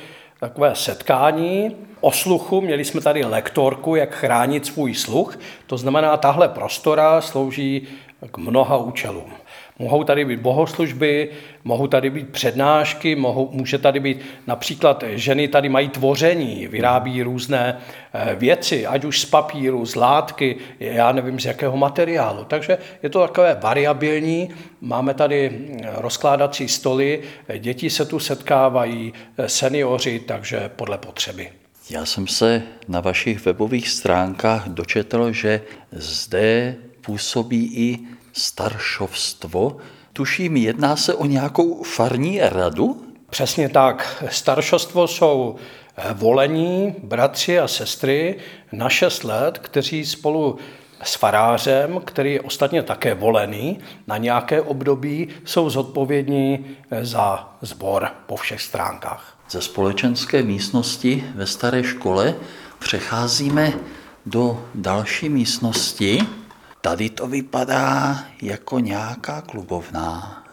takové 0.48 0.76
setkání 0.76 1.76
o 2.02 2.12
sluchu. 2.12 2.62
Měli 2.62 2.86
jsme 2.86 3.02
tady 3.02 3.26
lektorku, 3.26 3.96
jak 3.96 4.14
chránit 4.16 4.66
svůj 4.66 4.94
sluch. 4.94 5.40
To 5.68 5.78
znamená, 5.78 6.18
tahle 6.18 6.50
prostora 6.50 7.22
slouží 7.22 7.88
k 8.32 8.38
mnoha 8.38 8.78
účelům. 8.78 9.34
Mohou 9.80 10.04
tady 10.04 10.26
být 10.26 10.40
bohoslužby, 10.40 11.30
mohou 11.64 11.88
tady 11.88 12.10
být 12.10 12.30
přednášky, 12.30 13.16
mohou, 13.16 13.50
může 13.52 13.78
tady 13.78 14.00
být 14.00 14.22
například 14.48 15.04
ženy 15.08 15.48
tady 15.48 15.70
mají 15.70 15.90
tvoření, 15.90 16.68
vyrábí 16.68 17.24
různé 17.24 17.78
eh, 18.14 18.36
věci, 18.36 18.86
ať 18.86 19.04
už 19.04 19.20
z 19.20 19.26
papíru, 19.26 19.86
z 19.86 19.96
látky, 19.96 20.56
já 20.80 21.12
nevím 21.12 21.40
z 21.40 21.46
jakého 21.46 21.78
materiálu. 21.78 22.44
Takže 22.44 22.78
je 23.04 23.10
to 23.10 23.22
takové 23.22 23.58
variabilní. 23.62 24.50
Máme 24.82 25.14
tady 25.14 25.52
eh, 25.52 25.90
rozkládací 25.96 26.68
stoly, 26.68 27.22
děti 27.58 27.90
se 27.90 28.06
tu 28.06 28.20
setkávají, 28.20 29.14
eh, 29.38 29.50
seniori, 29.50 30.20
takže 30.20 30.72
podle 30.76 30.98
potřeby. 30.98 31.52
Já 31.90 32.06
jsem 32.06 32.28
se 32.28 32.64
na 32.88 33.00
vašich 33.00 33.46
webových 33.46 33.90
stránkách 33.90 34.68
dočetl, 34.68 35.32
že 35.32 35.62
zde 35.92 36.76
působí 37.02 37.72
i 37.76 38.15
staršovstvo. 38.38 39.78
Tuším, 40.14 40.58
jedná 40.58 40.96
se 40.96 41.14
o 41.14 41.26
nějakou 41.26 41.84
farní 41.84 42.40
radu? 42.40 43.06
Přesně 43.30 43.70
tak. 43.70 44.24
Staršovstvo 44.30 45.08
jsou 45.08 45.56
eh, 45.98 46.14
volení 46.14 46.96
bratři 47.04 47.60
a 47.60 47.68
sestry 47.68 48.36
na 48.72 48.90
šest 48.90 49.24
let, 49.24 49.58
kteří 49.58 50.06
spolu 50.06 50.58
s 51.04 51.16
farářem, 51.16 52.02
který 52.06 52.34
je 52.34 52.42
ostatně 52.42 52.84
také 52.84 53.14
volený 53.14 53.80
na 54.08 54.18
nějaké 54.18 54.62
období, 54.62 55.28
jsou 55.46 55.70
zodpovědní 55.70 56.66
eh, 56.92 57.06
za 57.06 57.50
sbor 57.62 58.08
po 58.26 58.36
všech 58.36 58.62
stránkách. 58.62 59.38
Ze 59.50 59.62
společenské 59.62 60.44
místnosti 60.44 61.24
ve 61.36 61.48
staré 61.48 61.84
škole 61.84 62.36
přecházíme 62.80 63.74
do 64.26 64.66
další 64.76 65.30
místnosti. 65.30 66.20
Tady 66.86 67.10
to 67.10 67.28
vypadá 67.28 68.20
jako 68.42 68.80
nějaká 68.80 69.42
klubovná. 69.42 70.44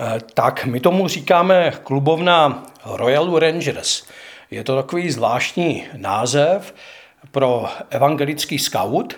Eh, 0.00 0.20
tak, 0.34 0.64
my 0.64 0.80
tomu 0.80 1.08
říkáme 1.08 1.72
klubovna 1.84 2.66
Royal 2.84 3.38
Rangers. 3.38 4.04
Je 4.50 4.64
to 4.64 4.76
takový 4.76 5.10
zvláštní 5.10 5.86
název 5.96 6.74
pro 7.30 7.68
evangelický 7.90 8.58
scout. 8.58 9.14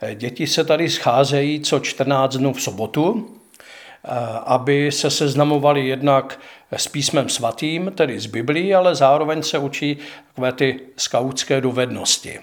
Eh, 0.00 0.14
děti 0.14 0.46
se 0.46 0.64
tady 0.64 0.90
scházejí 0.90 1.60
co 1.60 1.80
14 1.80 2.36
dnů 2.36 2.52
v 2.52 2.62
sobotu. 2.62 3.36
Aby 4.46 4.92
se 4.92 5.10
seznamovali 5.10 5.86
jednak 5.86 6.40
s 6.72 6.88
písmem 6.88 7.28
svatým, 7.28 7.92
tedy 7.94 8.20
z 8.20 8.26
Biblí, 8.26 8.74
ale 8.74 8.94
zároveň 8.94 9.42
se 9.42 9.58
učí 9.58 9.98
takové 10.28 10.52
ty 10.52 10.80
skautské 10.96 11.60
dovednosti. 11.60 12.38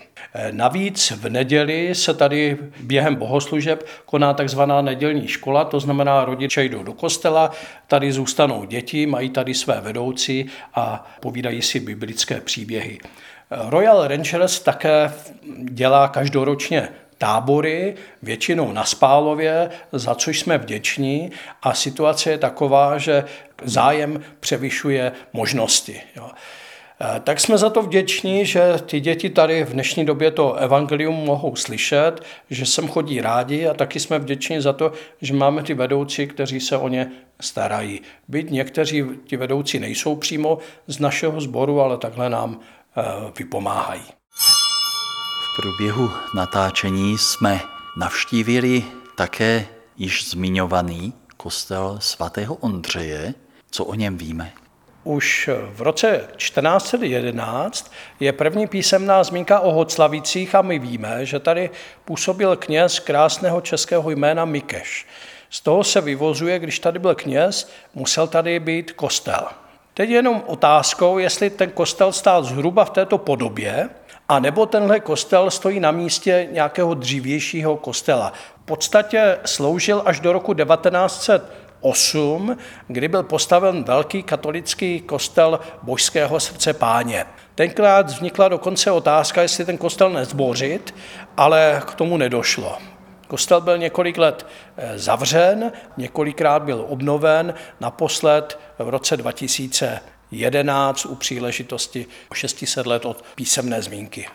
Navíc 0.52 1.12
v 1.12 1.30
neděli 1.30 1.96
se 1.96 2.14
tady 2.14 2.58
během 2.80 3.16
bohoslužeb 3.16 3.88
koná 4.06 4.34
takzvaná 4.34 4.82
nedělní 4.82 5.28
škola, 5.28 5.66
to 5.66 5.80
znamená 5.80 6.26
rodiče 6.26 6.64
jdou 6.64 6.84
do 6.84 6.94
kostela, 6.94 7.52
tady 7.88 8.12
zůstanou 8.12 8.66
děti, 8.66 9.06
mají 9.06 9.30
tady 9.30 9.54
své 9.54 9.82
vedoucí 9.82 10.46
a 10.76 11.12
povídají 11.20 11.62
si 11.62 11.80
biblické 11.80 12.42
příběhy. 12.42 13.00
Royal 13.52 14.08
Rangers 14.08 14.60
také 14.60 15.14
dělá 15.64 16.08
každoročně 16.08 16.90
tábory, 17.22 17.96
většinou 18.22 18.72
na 18.72 18.84
Spálově, 18.84 19.70
za 19.92 20.16
což 20.16 20.40
jsme 20.40 20.58
vděční 20.58 21.32
a 21.62 21.74
situace 21.74 22.30
je 22.30 22.38
taková, 22.38 22.98
že 22.98 23.24
zájem 23.64 24.22
převyšuje 24.40 25.12
možnosti. 25.34 26.02
Jo. 26.16 26.30
E, 27.02 27.20
tak 27.20 27.40
jsme 27.40 27.58
za 27.58 27.70
to 27.70 27.82
vděční, 27.82 28.46
že 28.46 28.62
ty 28.86 29.00
děti 29.00 29.30
tady 29.30 29.64
v 29.64 29.74
dnešní 29.74 30.06
době 30.06 30.32
to 30.32 30.54
evangelium 30.54 31.16
mohou 31.16 31.56
slyšet, 31.56 32.12
že 32.50 32.66
sem 32.66 32.88
chodí 32.88 33.22
rádi 33.22 33.68
a 33.68 33.74
taky 33.74 34.00
jsme 34.00 34.20
vděční 34.20 34.62
za 34.62 34.74
to, 34.74 34.92
že 35.22 35.34
máme 35.34 35.64
ty 35.64 35.74
vedoucí, 35.74 36.28
kteří 36.28 36.60
se 36.60 36.78
o 36.78 36.88
ně 36.88 37.12
starají. 37.42 38.02
Byť 38.28 38.50
někteří 38.50 39.04
ti 39.26 39.38
vedoucí 39.38 39.80
nejsou 39.80 40.16
přímo 40.16 40.58
z 40.88 41.00
našeho 41.00 41.42
sboru, 41.42 41.82
ale 41.82 41.98
takhle 41.98 42.30
nám 42.30 42.60
e, 42.60 43.04
vypomáhají. 43.38 44.21
Průběhu 45.56 46.12
natáčení 46.36 47.18
jsme 47.18 47.62
navštívili 47.98 48.84
také 49.16 49.68
již 49.98 50.30
zmiňovaný 50.30 51.14
kostel 51.38 51.98
svatého 52.02 52.56
Ondřeje. 52.56 53.34
Co 53.72 53.86
o 53.86 53.94
něm 53.94 54.18
víme? 54.18 54.52
Už 55.04 55.50
v 55.74 55.82
roce 55.82 56.28
1411 56.38 57.92
je 58.20 58.34
první 58.34 58.68
písemná 58.68 59.24
zmínka 59.24 59.60
o 59.60 59.72
Hoclavicích 59.72 60.56
a 60.56 60.62
my 60.62 60.80
víme, 60.80 61.26
že 61.26 61.40
tady 61.40 61.70
působil 62.06 62.56
kněz 62.56 63.00
krásného 63.00 63.62
českého 63.62 64.10
jména 64.10 64.46
Mikeš. 64.46 65.08
Z 65.50 65.62
toho 65.62 65.84
se 65.84 66.02
vyvozuje, 66.02 66.60
když 66.60 66.80
tady 66.80 67.00
byl 67.00 67.16
kněz, 67.16 67.72
musel 67.94 68.28
tady 68.28 68.60
být 68.60 68.92
kostel. 68.92 69.48
Teď 69.94 70.10
je 70.10 70.16
jenom 70.16 70.44
otázkou, 70.46 71.18
jestli 71.18 71.50
ten 71.50 71.70
kostel 71.70 72.12
stál 72.12 72.44
zhruba 72.44 72.86
v 72.86 72.90
této 72.90 73.18
podobě, 73.18 73.90
a 74.32 74.40
nebo 74.40 74.66
tenhle 74.66 75.00
kostel 75.00 75.52
stojí 75.52 75.80
na 75.80 75.92
místě 75.92 76.48
nějakého 76.52 76.94
dřívějšího 76.94 77.78
kostela. 77.78 78.34
V 78.62 78.66
podstatě 78.66 79.38
sloužil 79.46 80.02
až 80.06 80.20
do 80.20 80.34
roku 80.34 80.54
1908, 80.54 82.58
kdy 82.88 83.08
byl 83.08 83.24
postaven 83.24 83.84
velký 83.84 84.24
katolický 84.24 85.02
kostel 85.02 85.60
Božského 85.84 86.40
srdce 86.40 86.74
páně. 86.74 87.26
Tenkrát 87.56 88.06
vznikla 88.06 88.48
dokonce 88.48 88.92
otázka, 88.92 89.42
jestli 89.42 89.66
ten 89.66 89.78
kostel 89.78 90.10
nezbořit, 90.10 90.96
ale 91.38 91.82
k 91.88 91.96
tomu 91.96 92.18
nedošlo. 92.18 92.78
Kostel 93.28 93.62
byl 93.62 93.78
několik 93.78 94.18
let 94.18 94.48
eh, 94.78 95.00
zavřen, 95.00 95.72
několikrát 95.98 96.64
byl 96.64 96.86
obnoven, 96.90 97.54
naposled 97.80 98.60
v 98.80 98.90
roce 98.90 99.18
2000 99.18 100.00
11 100.32 101.06
u 101.06 101.16
příležitosti 101.16 102.06
600 102.34 102.88
let 102.88 103.06
od 103.06 103.26
písemné 103.36 103.82
zmínky. 103.82 104.28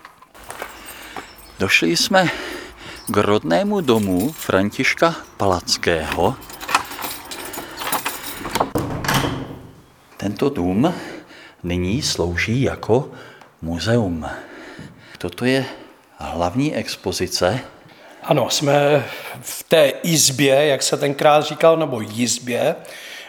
Došli 1.59 1.97
jsme 1.97 2.29
k 3.09 3.17
rodnému 3.17 3.81
domu 3.81 4.33
Františka 4.33 5.17
Palackého. 5.37 6.37
Tento 10.17 10.49
dům 10.49 10.95
nyní 11.63 12.03
slouží 12.03 12.63
jako 12.63 13.11
muzeum. 13.63 14.27
Toto 15.19 15.45
je 15.45 15.67
hlavní 16.19 16.75
expozice. 16.75 17.61
Ano, 18.23 18.51
jsme 18.51 19.05
v 19.41 19.63
té 19.63 19.93
izbě, 20.03 20.67
jak 20.67 20.83
se 20.83 20.97
tenkrát 20.97 21.45
říkal, 21.45 21.77
nebo 21.77 22.01
jizbě, 22.01 22.77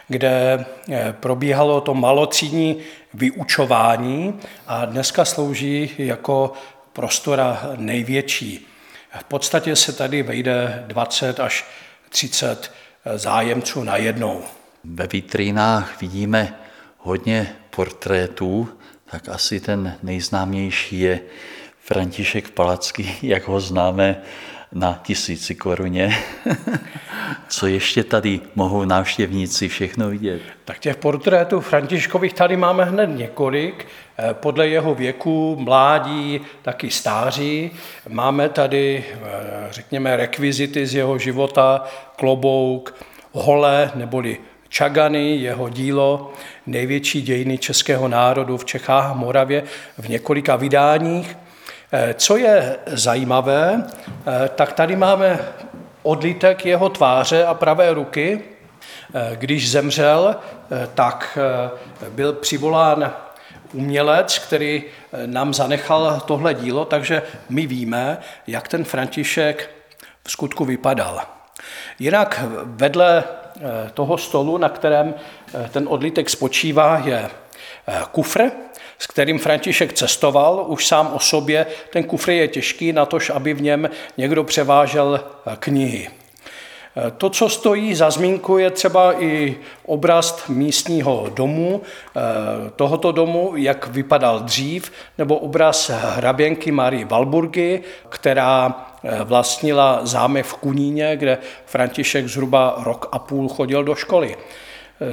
kde 0.08 0.64
eh, 0.90 1.14
probíhalo 1.20 1.80
to 1.80 1.94
malocíní 1.94 2.76
vyučování 3.14 4.40
a 4.66 4.84
dneska 4.84 5.24
slouží 5.24 5.90
jako 5.98 6.52
prostora 6.92 7.70
největší. 7.76 8.66
V 9.20 9.24
podstatě 9.24 9.76
se 9.76 9.92
tady 9.92 10.22
vejde 10.22 10.84
20 10.86 11.40
až 11.40 11.64
30 12.08 12.72
eh, 13.04 13.18
zájemců 13.18 13.82
na 13.84 13.96
jednou. 13.96 14.42
Ve 14.84 15.06
vitrínách 15.06 16.00
vidíme 16.00 16.54
hodně 16.98 17.54
portrétů, 17.70 18.68
tak 19.10 19.28
asi 19.28 19.60
ten 19.60 19.98
nejznámější 20.02 21.00
je 21.00 21.20
František 21.80 22.50
Palacký, 22.50 23.18
jak 23.22 23.48
ho 23.48 23.60
známe 23.60 24.22
na 24.72 25.00
tisíci 25.04 25.54
koruně. 25.54 26.18
Co 27.48 27.66
ještě 27.66 28.04
tady 28.04 28.40
mohou 28.54 28.84
návštěvníci 28.84 29.68
všechno 29.68 30.10
vidět? 30.10 30.42
Tak 30.64 30.78
těch 30.78 30.96
portrétů 30.96 31.60
Františkových 31.60 32.32
tady 32.32 32.56
máme 32.56 32.84
hned 32.84 33.06
několik, 33.06 33.86
eh, 34.18 34.34
podle 34.34 34.68
jeho 34.68 34.94
věku, 34.94 35.56
mládí, 35.60 36.40
taky 36.62 36.90
stáří. 36.90 37.70
Máme 38.08 38.48
tady, 38.48 39.04
eh, 39.12 39.18
řekněme, 39.70 40.16
rekvizity 40.16 40.86
z 40.86 40.94
jeho 40.94 41.18
života, 41.18 41.84
klobouk, 42.16 42.94
hole 43.32 43.90
neboli 43.94 44.38
Čagany, 44.68 45.36
jeho 45.36 45.68
dílo, 45.68 46.32
největší 46.66 47.22
dějiny 47.22 47.58
českého 47.58 48.08
národu 48.08 48.56
v 48.56 48.64
Čechách 48.64 49.10
a 49.10 49.14
Moravě 49.14 49.62
v 49.98 50.08
několika 50.08 50.56
vydáních. 50.56 51.36
Eh, 51.92 52.14
co 52.14 52.36
je 52.36 52.76
zajímavé, 52.86 53.84
tak 54.54 54.72
tady 54.72 54.96
máme 54.96 55.38
odlitek 56.08 56.66
jeho 56.66 56.88
tváře 56.88 57.46
a 57.46 57.54
pravé 57.54 57.94
ruky. 57.94 58.40
Eh, 59.14 59.36
když 59.36 59.70
zemřel, 59.70 60.36
tak 60.94 61.38
byl 62.10 62.32
přivolán 62.32 63.12
umělec, 63.72 64.38
který 64.38 64.84
nám 65.26 65.54
zanechal 65.54 66.20
tohle 66.26 66.54
dílo, 66.54 66.84
takže 66.84 67.22
my 67.48 67.66
víme, 67.66 68.18
jak 68.46 68.68
ten 68.68 68.84
František 68.84 69.70
v 70.24 70.30
skutku 70.30 70.64
vypadal. 70.64 71.20
Jinak 71.98 72.44
vedle 72.64 73.24
toho 73.94 74.18
stolu, 74.18 74.58
na 74.58 74.68
kterém 74.68 75.14
ten 75.70 75.86
odlitek 75.88 76.30
spočívá, 76.30 76.98
je 77.04 77.30
kufr, 78.12 78.40
s 78.98 79.06
kterým 79.06 79.38
František 79.38 79.92
cestoval, 79.92 80.64
už 80.68 80.86
sám 80.86 81.10
o 81.14 81.20
sobě, 81.20 81.66
ten 81.90 82.04
kufr 82.04 82.30
je 82.30 82.48
těžký 82.48 82.92
na 82.92 83.06
to, 83.06 83.18
aby 83.34 83.54
v 83.54 83.62
něm 83.62 83.90
někdo 84.16 84.44
převážel 84.44 85.20
eh, 85.46 85.56
knihy. 85.58 86.08
Eh, 86.08 87.10
to, 87.10 87.30
co 87.30 87.48
stojí 87.48 87.94
za 87.94 88.10
zmínku, 88.10 88.58
je 88.58 88.70
třeba 88.70 89.22
i 89.22 89.56
obraz 89.86 90.48
místního 90.48 91.30
domu, 91.34 91.82
eh, 91.82 92.20
tohoto 92.76 93.12
domu, 93.12 93.52
jak 93.56 93.86
vypadal 93.86 94.40
dřív, 94.40 94.92
nebo 95.18 95.36
obraz 95.36 95.90
hraběnky 95.90 96.72
Marie 96.72 97.04
Valburgy, 97.04 97.82
která 98.08 98.84
vlastnila 99.24 100.00
zámek 100.02 100.46
v 100.46 100.54
Kuníně, 100.54 101.16
kde 101.16 101.38
František 101.66 102.28
zhruba 102.28 102.74
rok 102.78 103.08
a 103.12 103.18
půl 103.18 103.48
chodil 103.48 103.84
do 103.84 103.94
školy. 103.94 104.36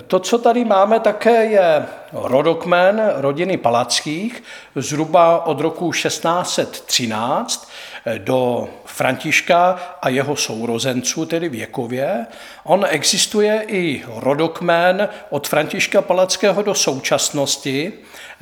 To, 0.08 0.20
co 0.20 0.38
tady 0.38 0.66
máme 0.66 1.00
také, 1.00 1.46
je 1.46 1.86
rodokmen 2.14 3.12
rodiny 3.16 3.58
Palackých, 3.58 4.44
zhruba 4.76 5.46
od 5.46 5.60
roku 5.62 5.92
1613 5.92 7.70
do 8.18 8.70
Františka 8.86 9.80
a 10.02 10.10
jeho 10.10 10.36
sourozenců, 10.36 11.26
tedy 11.26 11.50
věkově. 11.50 12.26
On 12.64 12.86
existuje 12.90 13.66
i 13.68 14.04
rodokmen 14.08 15.10
od 15.30 15.48
Františka 15.48 16.02
Palackého 16.02 16.62
do 16.62 16.76
současnosti 16.76 17.94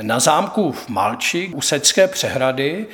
na 0.02 0.20
zámku 0.20 0.72
v 0.72 0.90
Malči 0.90 1.52
u 1.54 1.62
Seďské 1.62 2.08
přehrady, 2.08 2.86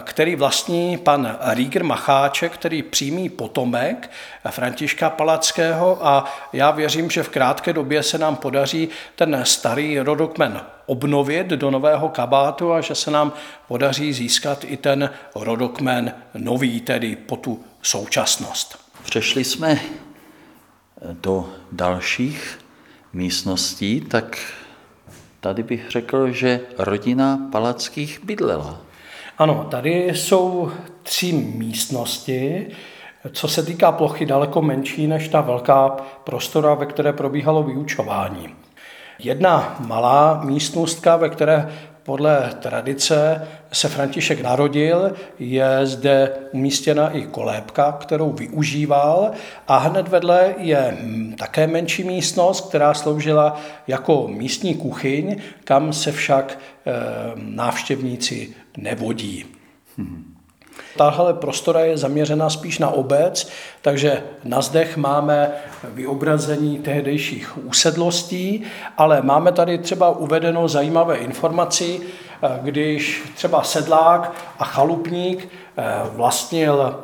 který 0.00 0.36
vlastní 0.36 0.98
pan 0.98 1.38
Ríger 1.54 1.84
Macháček, 1.84 2.52
který 2.52 2.82
přímý 2.82 3.28
potomek 3.28 4.10
Františka 4.50 5.10
Palackého 5.10 6.06
a 6.06 6.24
já 6.52 6.70
věřím, 6.70 7.10
že 7.10 7.22
v 7.22 7.28
krátké 7.28 7.72
době 7.72 8.02
se 8.02 8.18
nám 8.18 8.36
podaří 8.36 8.88
ten 9.16 9.40
starý 9.44 9.98
rodokmen 9.98 10.60
obnovit 10.88 11.46
do 11.46 11.70
nového 11.70 12.08
kabátu 12.08 12.72
a 12.72 12.80
že 12.80 12.94
se 12.94 13.10
nám 13.10 13.32
podaří 13.68 14.12
získat 14.12 14.64
i 14.64 14.76
ten 14.76 15.10
rodokmen 15.34 16.14
nový, 16.34 16.80
tedy 16.80 17.16
po 17.16 17.36
tu 17.36 17.64
současnost. 17.82 18.78
Přešli 19.04 19.44
jsme 19.44 19.80
do 21.12 21.48
dalších 21.72 22.58
místností, 23.12 24.00
tak 24.00 24.38
tady 25.40 25.62
bych 25.62 25.90
řekl, 25.90 26.30
že 26.30 26.60
rodina 26.78 27.38
Palackých 27.52 28.24
bydlela. 28.24 28.80
Ano, 29.38 29.66
tady 29.70 30.08
jsou 30.14 30.72
tři 31.02 31.32
místnosti. 31.32 32.66
Co 33.32 33.48
se 33.48 33.62
týká 33.62 33.92
plochy, 33.92 34.26
daleko 34.26 34.62
menší 34.62 35.06
než 35.06 35.28
ta 35.28 35.40
velká 35.40 35.88
prostora, 36.24 36.74
ve 36.74 36.86
které 36.86 37.12
probíhalo 37.12 37.62
vyučování. 37.62 38.54
Jedna 39.18 39.76
malá 39.80 40.40
místnostka, 40.44 41.16
ve 41.16 41.28
které 41.28 41.68
podle 42.02 42.50
tradice 42.60 43.48
se 43.72 43.88
František 43.88 44.40
narodil, 44.40 45.12
je 45.38 45.86
zde 45.86 46.32
umístěna 46.52 47.10
i 47.10 47.22
kolébka, 47.22 47.92
kterou 47.92 48.32
využíval 48.32 49.30
a 49.68 49.78
hned 49.78 50.08
vedle 50.08 50.54
je 50.58 50.98
také 51.38 51.66
menší 51.66 52.04
místnost, 52.04 52.68
která 52.68 52.94
sloužila 52.94 53.60
jako 53.86 54.28
místní 54.28 54.74
kuchyň, 54.74 55.36
kam 55.64 55.92
se 55.92 56.12
však 56.12 56.58
eh, 56.86 56.92
návštěvníci 57.34 58.54
nevodí. 58.76 59.44
Hmm. 59.98 60.27
Tahle 60.98 61.34
prostora 61.34 61.80
je 61.80 61.98
zaměřena 61.98 62.50
spíš 62.50 62.78
na 62.78 62.90
obec, 62.90 63.48
takže 63.82 64.22
na 64.44 64.60
zdech 64.60 64.96
máme 64.96 65.50
vyobrazení 65.84 66.78
tehdejších 66.78 67.58
usedlostí, 67.66 68.62
ale 68.96 69.22
máme 69.22 69.52
tady 69.52 69.78
třeba 69.78 70.10
uvedeno 70.10 70.68
zajímavé 70.68 71.16
informaci, 71.16 72.00
když 72.62 73.22
třeba 73.34 73.62
sedlák 73.62 74.32
a 74.58 74.64
chalupník 74.64 75.48
eh, 75.48 75.84
vlastnil 76.12 76.94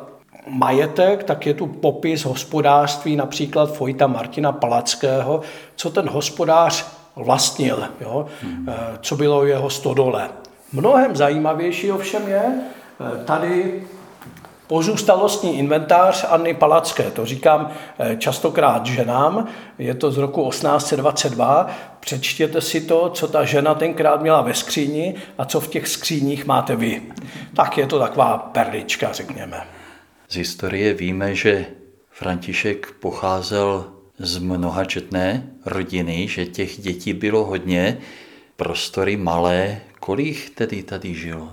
majetek, 0.47 1.23
tak 1.23 1.45
je 1.45 1.53
tu 1.53 1.67
popis 1.67 2.25
hospodářství 2.25 3.15
například 3.15 3.73
Fojta 3.73 4.07
Martina 4.07 4.51
Palackého, 4.51 5.41
co 5.75 5.89
ten 5.89 6.09
hospodář 6.09 6.85
vlastnil, 7.15 7.87
jo? 8.01 8.25
Hmm. 8.41 8.69
co 9.01 9.15
bylo 9.15 9.45
jeho 9.45 9.69
stodole. 9.69 10.29
Mnohem 10.73 11.15
zajímavější 11.15 11.91
ovšem 11.91 12.27
je, 12.27 12.41
Eh, 12.43 12.84
tady 13.25 13.83
pozůstalostní 14.67 15.57
inventář 15.57 16.25
Anny 16.29 16.53
Palacké, 16.53 17.11
to 17.11 17.25
říkám 17.25 17.71
eh, 17.99 18.17
častokrát 18.17 18.85
ženám, 18.85 19.47
je 19.77 19.93
to 19.93 20.11
z 20.11 20.17
roku 20.17 20.49
1822, 20.49 21.69
přečtěte 21.99 22.61
si 22.61 22.81
to, 22.81 23.09
co 23.09 23.27
ta 23.27 23.45
žena 23.45 23.75
tenkrát 23.75 24.21
měla 24.21 24.41
ve 24.41 24.53
skříni 24.53 25.15
a 25.37 25.45
co 25.45 25.59
v 25.59 25.67
těch 25.67 25.87
skříních 25.87 26.45
máte 26.45 26.75
vy. 26.75 27.01
Tak 27.55 27.77
je 27.77 27.87
to 27.87 27.99
taková 27.99 28.37
perlička, 28.37 29.13
řekněme. 29.13 29.61
Z 30.29 30.35
historie 30.35 30.93
víme, 30.93 31.35
že 31.35 31.65
František 32.09 32.91
pocházel 32.99 33.85
z 34.17 34.37
mnohačetné 34.37 35.49
rodiny, 35.65 36.27
že 36.27 36.45
těch 36.45 36.81
dětí 36.81 37.13
bylo 37.13 37.45
hodně, 37.45 37.97
prostory 38.55 39.17
malé. 39.17 39.81
Kolik 39.99 40.49
tedy 40.49 40.83
tady 40.83 41.13
žilo? 41.13 41.49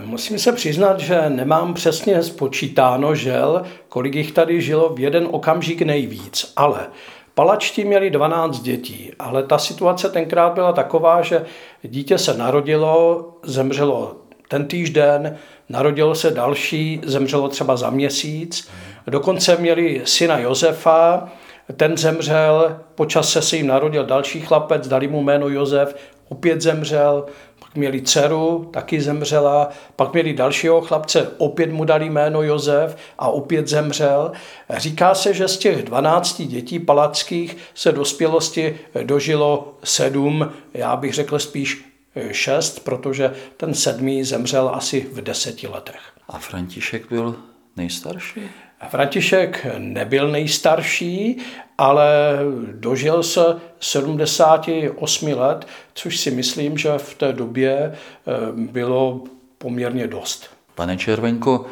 Musím 0.00 0.38
se 0.38 0.52
přiznat, 0.52 1.00
že 1.00 1.30
nemám 1.30 1.74
přesně 1.74 2.22
spočítáno, 2.22 3.14
žel, 3.14 3.62
kolik 3.88 4.14
jich 4.14 4.32
tady 4.32 4.60
žilo 4.60 4.94
v 4.94 5.00
jeden 5.00 5.28
okamžik 5.30 5.82
nejvíc, 5.82 6.52
ale 6.56 6.86
Palačti 7.34 7.84
měli 7.84 8.10
12 8.10 8.60
dětí, 8.60 9.10
ale 9.18 9.42
ta 9.42 9.58
situace 9.58 10.08
tenkrát 10.08 10.54
byla 10.54 10.72
taková, 10.72 11.22
že 11.22 11.44
dítě 11.82 12.18
se 12.18 12.36
narodilo, 12.36 13.28
zemřelo 13.42 14.16
ten 14.48 14.66
týžden, 14.66 15.36
narodilo 15.68 16.14
se 16.14 16.30
další, 16.30 17.00
zemřelo 17.04 17.48
třeba 17.48 17.76
za 17.76 17.90
měsíc. 17.90 18.68
Dokonce 19.06 19.56
měli 19.56 20.02
syna 20.04 20.38
Josefa, 20.38 21.28
ten 21.76 21.96
zemřel, 21.96 22.80
po 22.94 23.06
čase 23.06 23.42
se 23.42 23.56
jim 23.56 23.66
narodil 23.66 24.04
další 24.04 24.40
chlapec, 24.40 24.88
dali 24.88 25.08
mu 25.08 25.22
jméno 25.22 25.48
Josef, 25.48 25.96
opět 26.28 26.60
zemřel, 26.60 27.26
měli 27.76 28.02
dceru, 28.02 28.68
taky 28.72 29.00
zemřela, 29.00 29.68
pak 29.96 30.12
měli 30.12 30.32
dalšího 30.32 30.80
chlapce, 30.80 31.30
opět 31.38 31.72
mu 31.72 31.84
dali 31.84 32.10
jméno 32.10 32.42
Josef 32.42 32.96
a 33.18 33.28
opět 33.28 33.68
zemřel. 33.68 34.32
Říká 34.76 35.14
se, 35.14 35.34
že 35.34 35.48
z 35.48 35.58
těch 35.58 35.82
12 35.82 36.42
dětí 36.42 36.78
palackých 36.78 37.56
se 37.74 37.92
dospělosti 37.92 38.78
dožilo 39.02 39.74
sedm, 39.84 40.52
já 40.74 40.96
bych 40.96 41.14
řekl 41.14 41.38
spíš 41.38 41.84
šest, 42.32 42.84
protože 42.84 43.34
ten 43.56 43.74
sedmý 43.74 44.24
zemřel 44.24 44.70
asi 44.74 45.00
v 45.12 45.20
deseti 45.20 45.66
letech. 45.66 46.00
A 46.28 46.38
František 46.38 47.08
byl 47.08 47.36
nejstarší? 47.76 48.40
František 48.88 49.66
nebyl 49.78 50.30
nejstarší, 50.30 51.36
ale 51.78 52.38
dožil 52.72 53.22
se 53.22 53.40
78 53.80 55.28
let, 55.28 55.66
což 55.94 56.16
si 56.16 56.30
myslím, 56.30 56.78
že 56.78 56.98
v 56.98 57.14
té 57.14 57.32
době 57.32 57.76
eh, 57.76 58.32
bylo 58.52 59.24
poměrně 59.58 60.06
dost. 60.06 60.50
Pane 60.74 60.96
Červenko, 60.96 61.66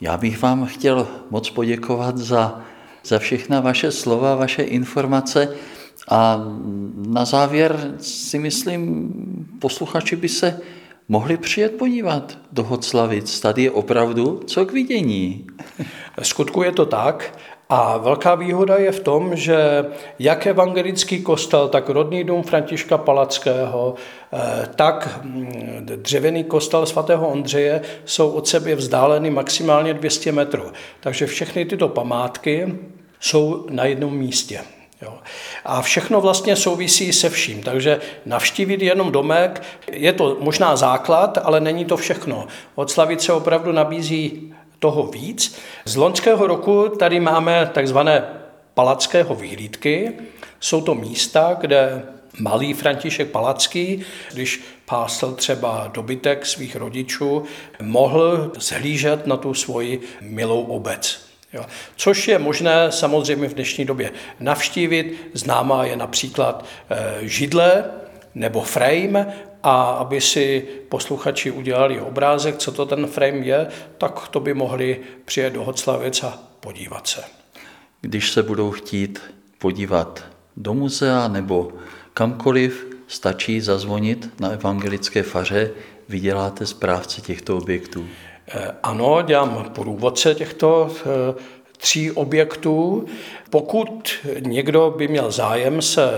já 0.00 0.16
bych 0.16 0.42
vám 0.42 0.66
chtěl 0.66 1.08
moc 1.30 1.50
poděkovat 1.50 2.18
za, 2.18 2.60
za 3.04 3.18
všechna 3.18 3.60
vaše 3.60 3.92
slova, 3.92 4.34
vaše 4.34 4.62
informace 4.62 5.54
a 6.08 6.44
na 7.08 7.24
závěr 7.24 7.94
si 8.00 8.38
myslím, 8.38 9.10
posluchači 9.60 10.16
by 10.16 10.28
se 10.28 10.60
mohli 11.08 11.36
přijet 11.36 11.76
podívat 11.76 12.38
do 12.52 12.62
Hoclavic. 12.62 13.40
Tady 13.40 13.62
je 13.62 13.70
opravdu 13.70 14.40
co 14.46 14.66
k 14.66 14.72
vidění. 14.72 15.46
Skutku 16.22 16.62
je 16.62 16.72
to 16.72 16.86
tak. 16.86 17.38
A 17.68 17.96
velká 17.96 18.34
výhoda 18.34 18.76
je 18.76 18.92
v 18.92 19.00
tom, 19.00 19.36
že 19.36 19.84
jak 20.18 20.46
evangelický 20.46 21.22
kostel, 21.22 21.68
tak 21.68 21.88
rodný 21.88 22.24
dům 22.24 22.42
Františka 22.42 22.98
Palackého, 22.98 23.94
eh, 24.32 24.68
tak 24.76 25.20
mm, 25.22 25.52
dřevěný 25.80 26.44
kostel 26.44 26.86
svatého 26.86 27.28
Ondřeje 27.28 27.80
jsou 28.04 28.30
od 28.30 28.48
sebe 28.48 28.74
vzdáleny 28.74 29.30
maximálně 29.30 29.94
200 29.94 30.32
metrů. 30.32 30.64
Takže 31.00 31.26
všechny 31.26 31.64
tyto 31.64 31.88
památky 31.88 32.74
jsou 33.20 33.66
na 33.70 33.84
jednom 33.84 34.16
místě. 34.16 34.60
Jo. 35.02 35.18
A 35.64 35.82
všechno 35.82 36.20
vlastně 36.20 36.56
souvisí 36.56 37.12
se 37.12 37.30
vším, 37.30 37.62
takže 37.62 38.00
navštívit 38.26 38.82
jenom 38.82 39.12
domek, 39.12 39.62
je 39.92 40.12
to 40.12 40.36
možná 40.40 40.76
základ, 40.76 41.38
ale 41.42 41.60
není 41.60 41.84
to 41.84 41.96
všechno. 41.96 42.46
Od 42.74 42.90
Slavice 42.90 43.32
opravdu 43.32 43.72
nabízí 43.72 44.54
toho 44.78 45.02
víc. 45.02 45.58
Z 45.84 45.96
loňského 45.96 46.46
roku 46.46 46.88
tady 46.88 47.20
máme 47.20 47.70
takzvané 47.74 48.24
palackého 48.74 49.34
vyhlídky. 49.34 50.12
Jsou 50.60 50.80
to 50.80 50.94
místa, 50.94 51.56
kde 51.60 52.02
malý 52.40 52.74
František 52.74 53.30
Palacký, 53.30 54.04
když 54.32 54.64
pásl 54.84 55.32
třeba 55.32 55.90
dobytek 55.94 56.46
svých 56.46 56.76
rodičů, 56.76 57.44
mohl 57.82 58.52
zhlížet 58.58 59.26
na 59.26 59.36
tu 59.36 59.54
svoji 59.54 60.00
milou 60.20 60.62
obec. 60.64 61.23
Jo. 61.54 61.66
Což 61.96 62.28
je 62.28 62.38
možné 62.38 62.92
samozřejmě 62.92 63.48
v 63.48 63.54
dnešní 63.54 63.84
době 63.84 64.12
navštívit. 64.40 65.30
Známá 65.34 65.84
je 65.84 65.96
například 65.96 66.64
eh, 66.90 67.14
židle 67.20 67.84
nebo 68.34 68.60
frame 68.60 69.34
a 69.62 69.82
aby 69.82 70.20
si 70.20 70.66
posluchači 70.88 71.50
udělali 71.50 72.00
obrázek, 72.00 72.56
co 72.56 72.72
to 72.72 72.86
ten 72.86 73.06
frame 73.06 73.36
je, 73.36 73.66
tak 73.98 74.28
to 74.28 74.40
by 74.40 74.54
mohli 74.54 75.00
přijet 75.24 75.52
do 75.52 75.64
Hoclavic 75.64 76.22
a 76.22 76.38
podívat 76.60 77.06
se. 77.06 77.24
Když 78.00 78.30
se 78.30 78.42
budou 78.42 78.70
chtít 78.70 79.22
podívat 79.58 80.24
do 80.56 80.74
muzea 80.74 81.28
nebo 81.28 81.72
kamkoliv, 82.14 82.86
stačí 83.08 83.60
zazvonit 83.60 84.40
na 84.40 84.48
evangelické 84.48 85.22
faře, 85.22 85.70
vyděláte 86.08 86.66
správce 86.66 87.20
těchto 87.20 87.56
objektů. 87.56 88.06
Eh, 88.48 88.74
ano, 88.82 89.22
dělám 89.22 89.70
průvodce 89.74 90.34
těchto 90.34 90.90
eh, 90.96 91.34
tří 91.76 92.10
objektů. 92.10 93.06
Pokud 93.50 94.12
někdo 94.40 94.94
by 94.96 95.08
měl 95.08 95.30
zájem 95.30 95.82
se 95.82 96.10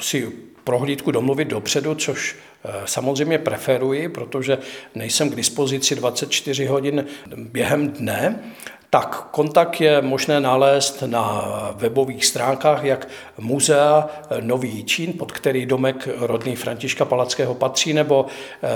si 0.00 0.32
prohlídku 0.64 1.10
domluvit 1.10 1.48
dopředu, 1.48 1.94
což 1.94 2.36
eh, 2.64 2.70
samozřejmě 2.84 3.38
preferuji, 3.38 4.08
protože 4.08 4.58
nejsem 4.94 5.30
k 5.30 5.36
dispozici 5.36 5.94
24 5.94 6.66
hodin 6.66 7.06
během 7.36 7.88
dne, 7.88 8.52
tak 8.90 9.28
kontakt 9.30 9.80
je 9.80 10.02
možné 10.02 10.40
nalézt 10.40 11.02
na 11.06 11.44
webových 11.74 12.26
stránkách 12.26 12.84
jak 12.84 13.08
Muzea 13.38 14.08
Nový 14.40 14.84
Čín, 14.84 15.12
pod 15.12 15.32
který 15.32 15.66
domek 15.66 16.08
rodný 16.18 16.56
Františka 16.56 17.04
Palackého 17.04 17.54
patří, 17.54 17.92
nebo 17.92 18.26
eh, 18.26 18.68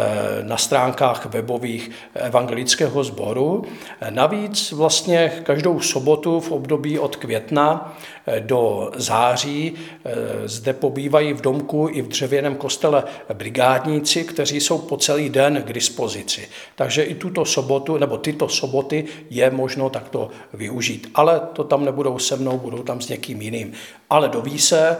na 0.42 0.56
stránkách 0.56 1.26
webových 1.26 1.90
evangelického 2.14 3.04
sboru. 3.04 3.64
Navíc 4.10 4.72
vlastně 4.72 5.32
každou 5.42 5.80
sobotu 5.80 6.40
v 6.40 6.52
období 6.52 6.98
od 6.98 7.16
května 7.16 7.96
eh, 8.26 8.40
do 8.40 8.90
září 8.96 9.74
eh, 9.74 10.12
zde 10.48 10.72
pobývají 10.72 11.32
v 11.32 11.40
domku 11.40 11.88
i 11.92 12.02
v 12.02 12.08
dřevěném 12.08 12.56
kostele 12.56 13.04
brigádníci, 13.32 14.24
kteří 14.24 14.60
jsou 14.60 14.78
po 14.78 14.96
celý 14.96 15.28
den 15.28 15.62
k 15.62 15.72
dispozici. 15.72 16.48
Takže 16.74 17.02
i 17.02 17.14
tuto 17.14 17.44
sobotu, 17.44 17.98
nebo 17.98 18.18
tyto 18.18 18.48
soboty 18.48 19.04
je 19.30 19.50
možno 19.50 19.90
tak 19.90 20.03
takto 20.04 20.30
využít. 20.52 21.10
Ale 21.14 21.40
to 21.52 21.64
tam 21.64 21.84
nebudou 21.84 22.18
se 22.18 22.36
mnou, 22.36 22.58
budou 22.58 22.82
tam 22.82 23.00
s 23.00 23.08
někým 23.08 23.42
jiným. 23.42 23.72
Ale 24.10 24.28
doví 24.28 24.58
se 24.58 24.96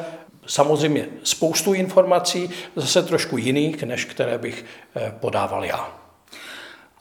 samozřejmě 0.47 1.09
spoustu 1.23 1.75
informací, 1.75 2.51
zase 2.77 3.03
trošku 3.03 3.37
jiných, 3.37 3.83
než 3.83 4.05
které 4.05 4.38
bych 4.38 4.64
eh, 4.97 5.12
podával 5.21 5.64
já. 5.64 5.93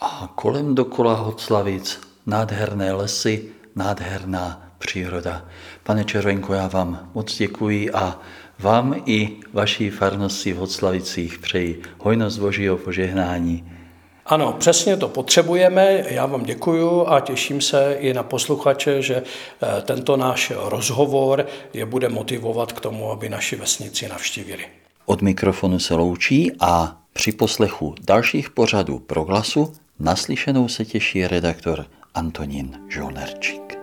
A 0.02 0.32
kolem 0.36 0.76
dokola 0.76 1.13
Hoclavic 1.13 2.00
nádherné 2.26 2.94
lesy, 2.94 3.46
nádherná 3.76 4.70
příroda. 4.78 5.46
Pane 5.84 6.04
Červenko, 6.04 6.54
já 6.54 6.68
vám 6.68 7.12
moc 7.13 7.38
děkuji 7.38 7.92
a 7.92 8.20
vám 8.60 8.96
i 9.06 9.39
vaší 9.54 9.89
farnosti 9.89 10.54
v 10.54 10.58
Hodslavicích 10.58 11.39
přeji 11.39 11.82
hojnost 11.98 12.39
Božího 12.39 12.78
požehnání. 12.78 13.83
Ano, 14.26 14.56
přesně 14.60 14.98
to 14.98 15.10
potřebujeme. 15.10 16.04
Já 16.08 16.26
vám 16.26 16.44
děkuju 16.44 17.08
a 17.08 17.20
těším 17.20 17.62
se 17.62 17.96
i 18.00 18.14
na 18.14 18.24
posluchače, 18.24 19.02
že 19.02 19.16
eh, 19.16 19.82
tento 19.82 20.18
náš 20.18 20.52
rozhovor 20.56 21.46
je 21.74 21.86
bude 21.86 22.10
motivovat 22.10 22.74
k 22.74 22.80
tomu, 22.80 23.12
aby 23.12 23.30
naši 23.30 23.56
vesnici 23.56 24.08
navštívili. 24.08 24.66
Od 25.06 25.22
mikrofonu 25.22 25.80
se 25.80 25.96
loučí 25.96 26.52
a 26.60 26.98
při 27.14 27.32
poslechu 27.32 27.96
dalších 28.02 28.50
pořadů 28.50 29.00
proglasu 29.00 29.74
naslyšenou 30.00 30.68
se 30.68 30.86
těší 30.86 31.28
redaktor 31.28 31.86
Antonín 32.16 32.80
Žolnerčík. 32.90 33.83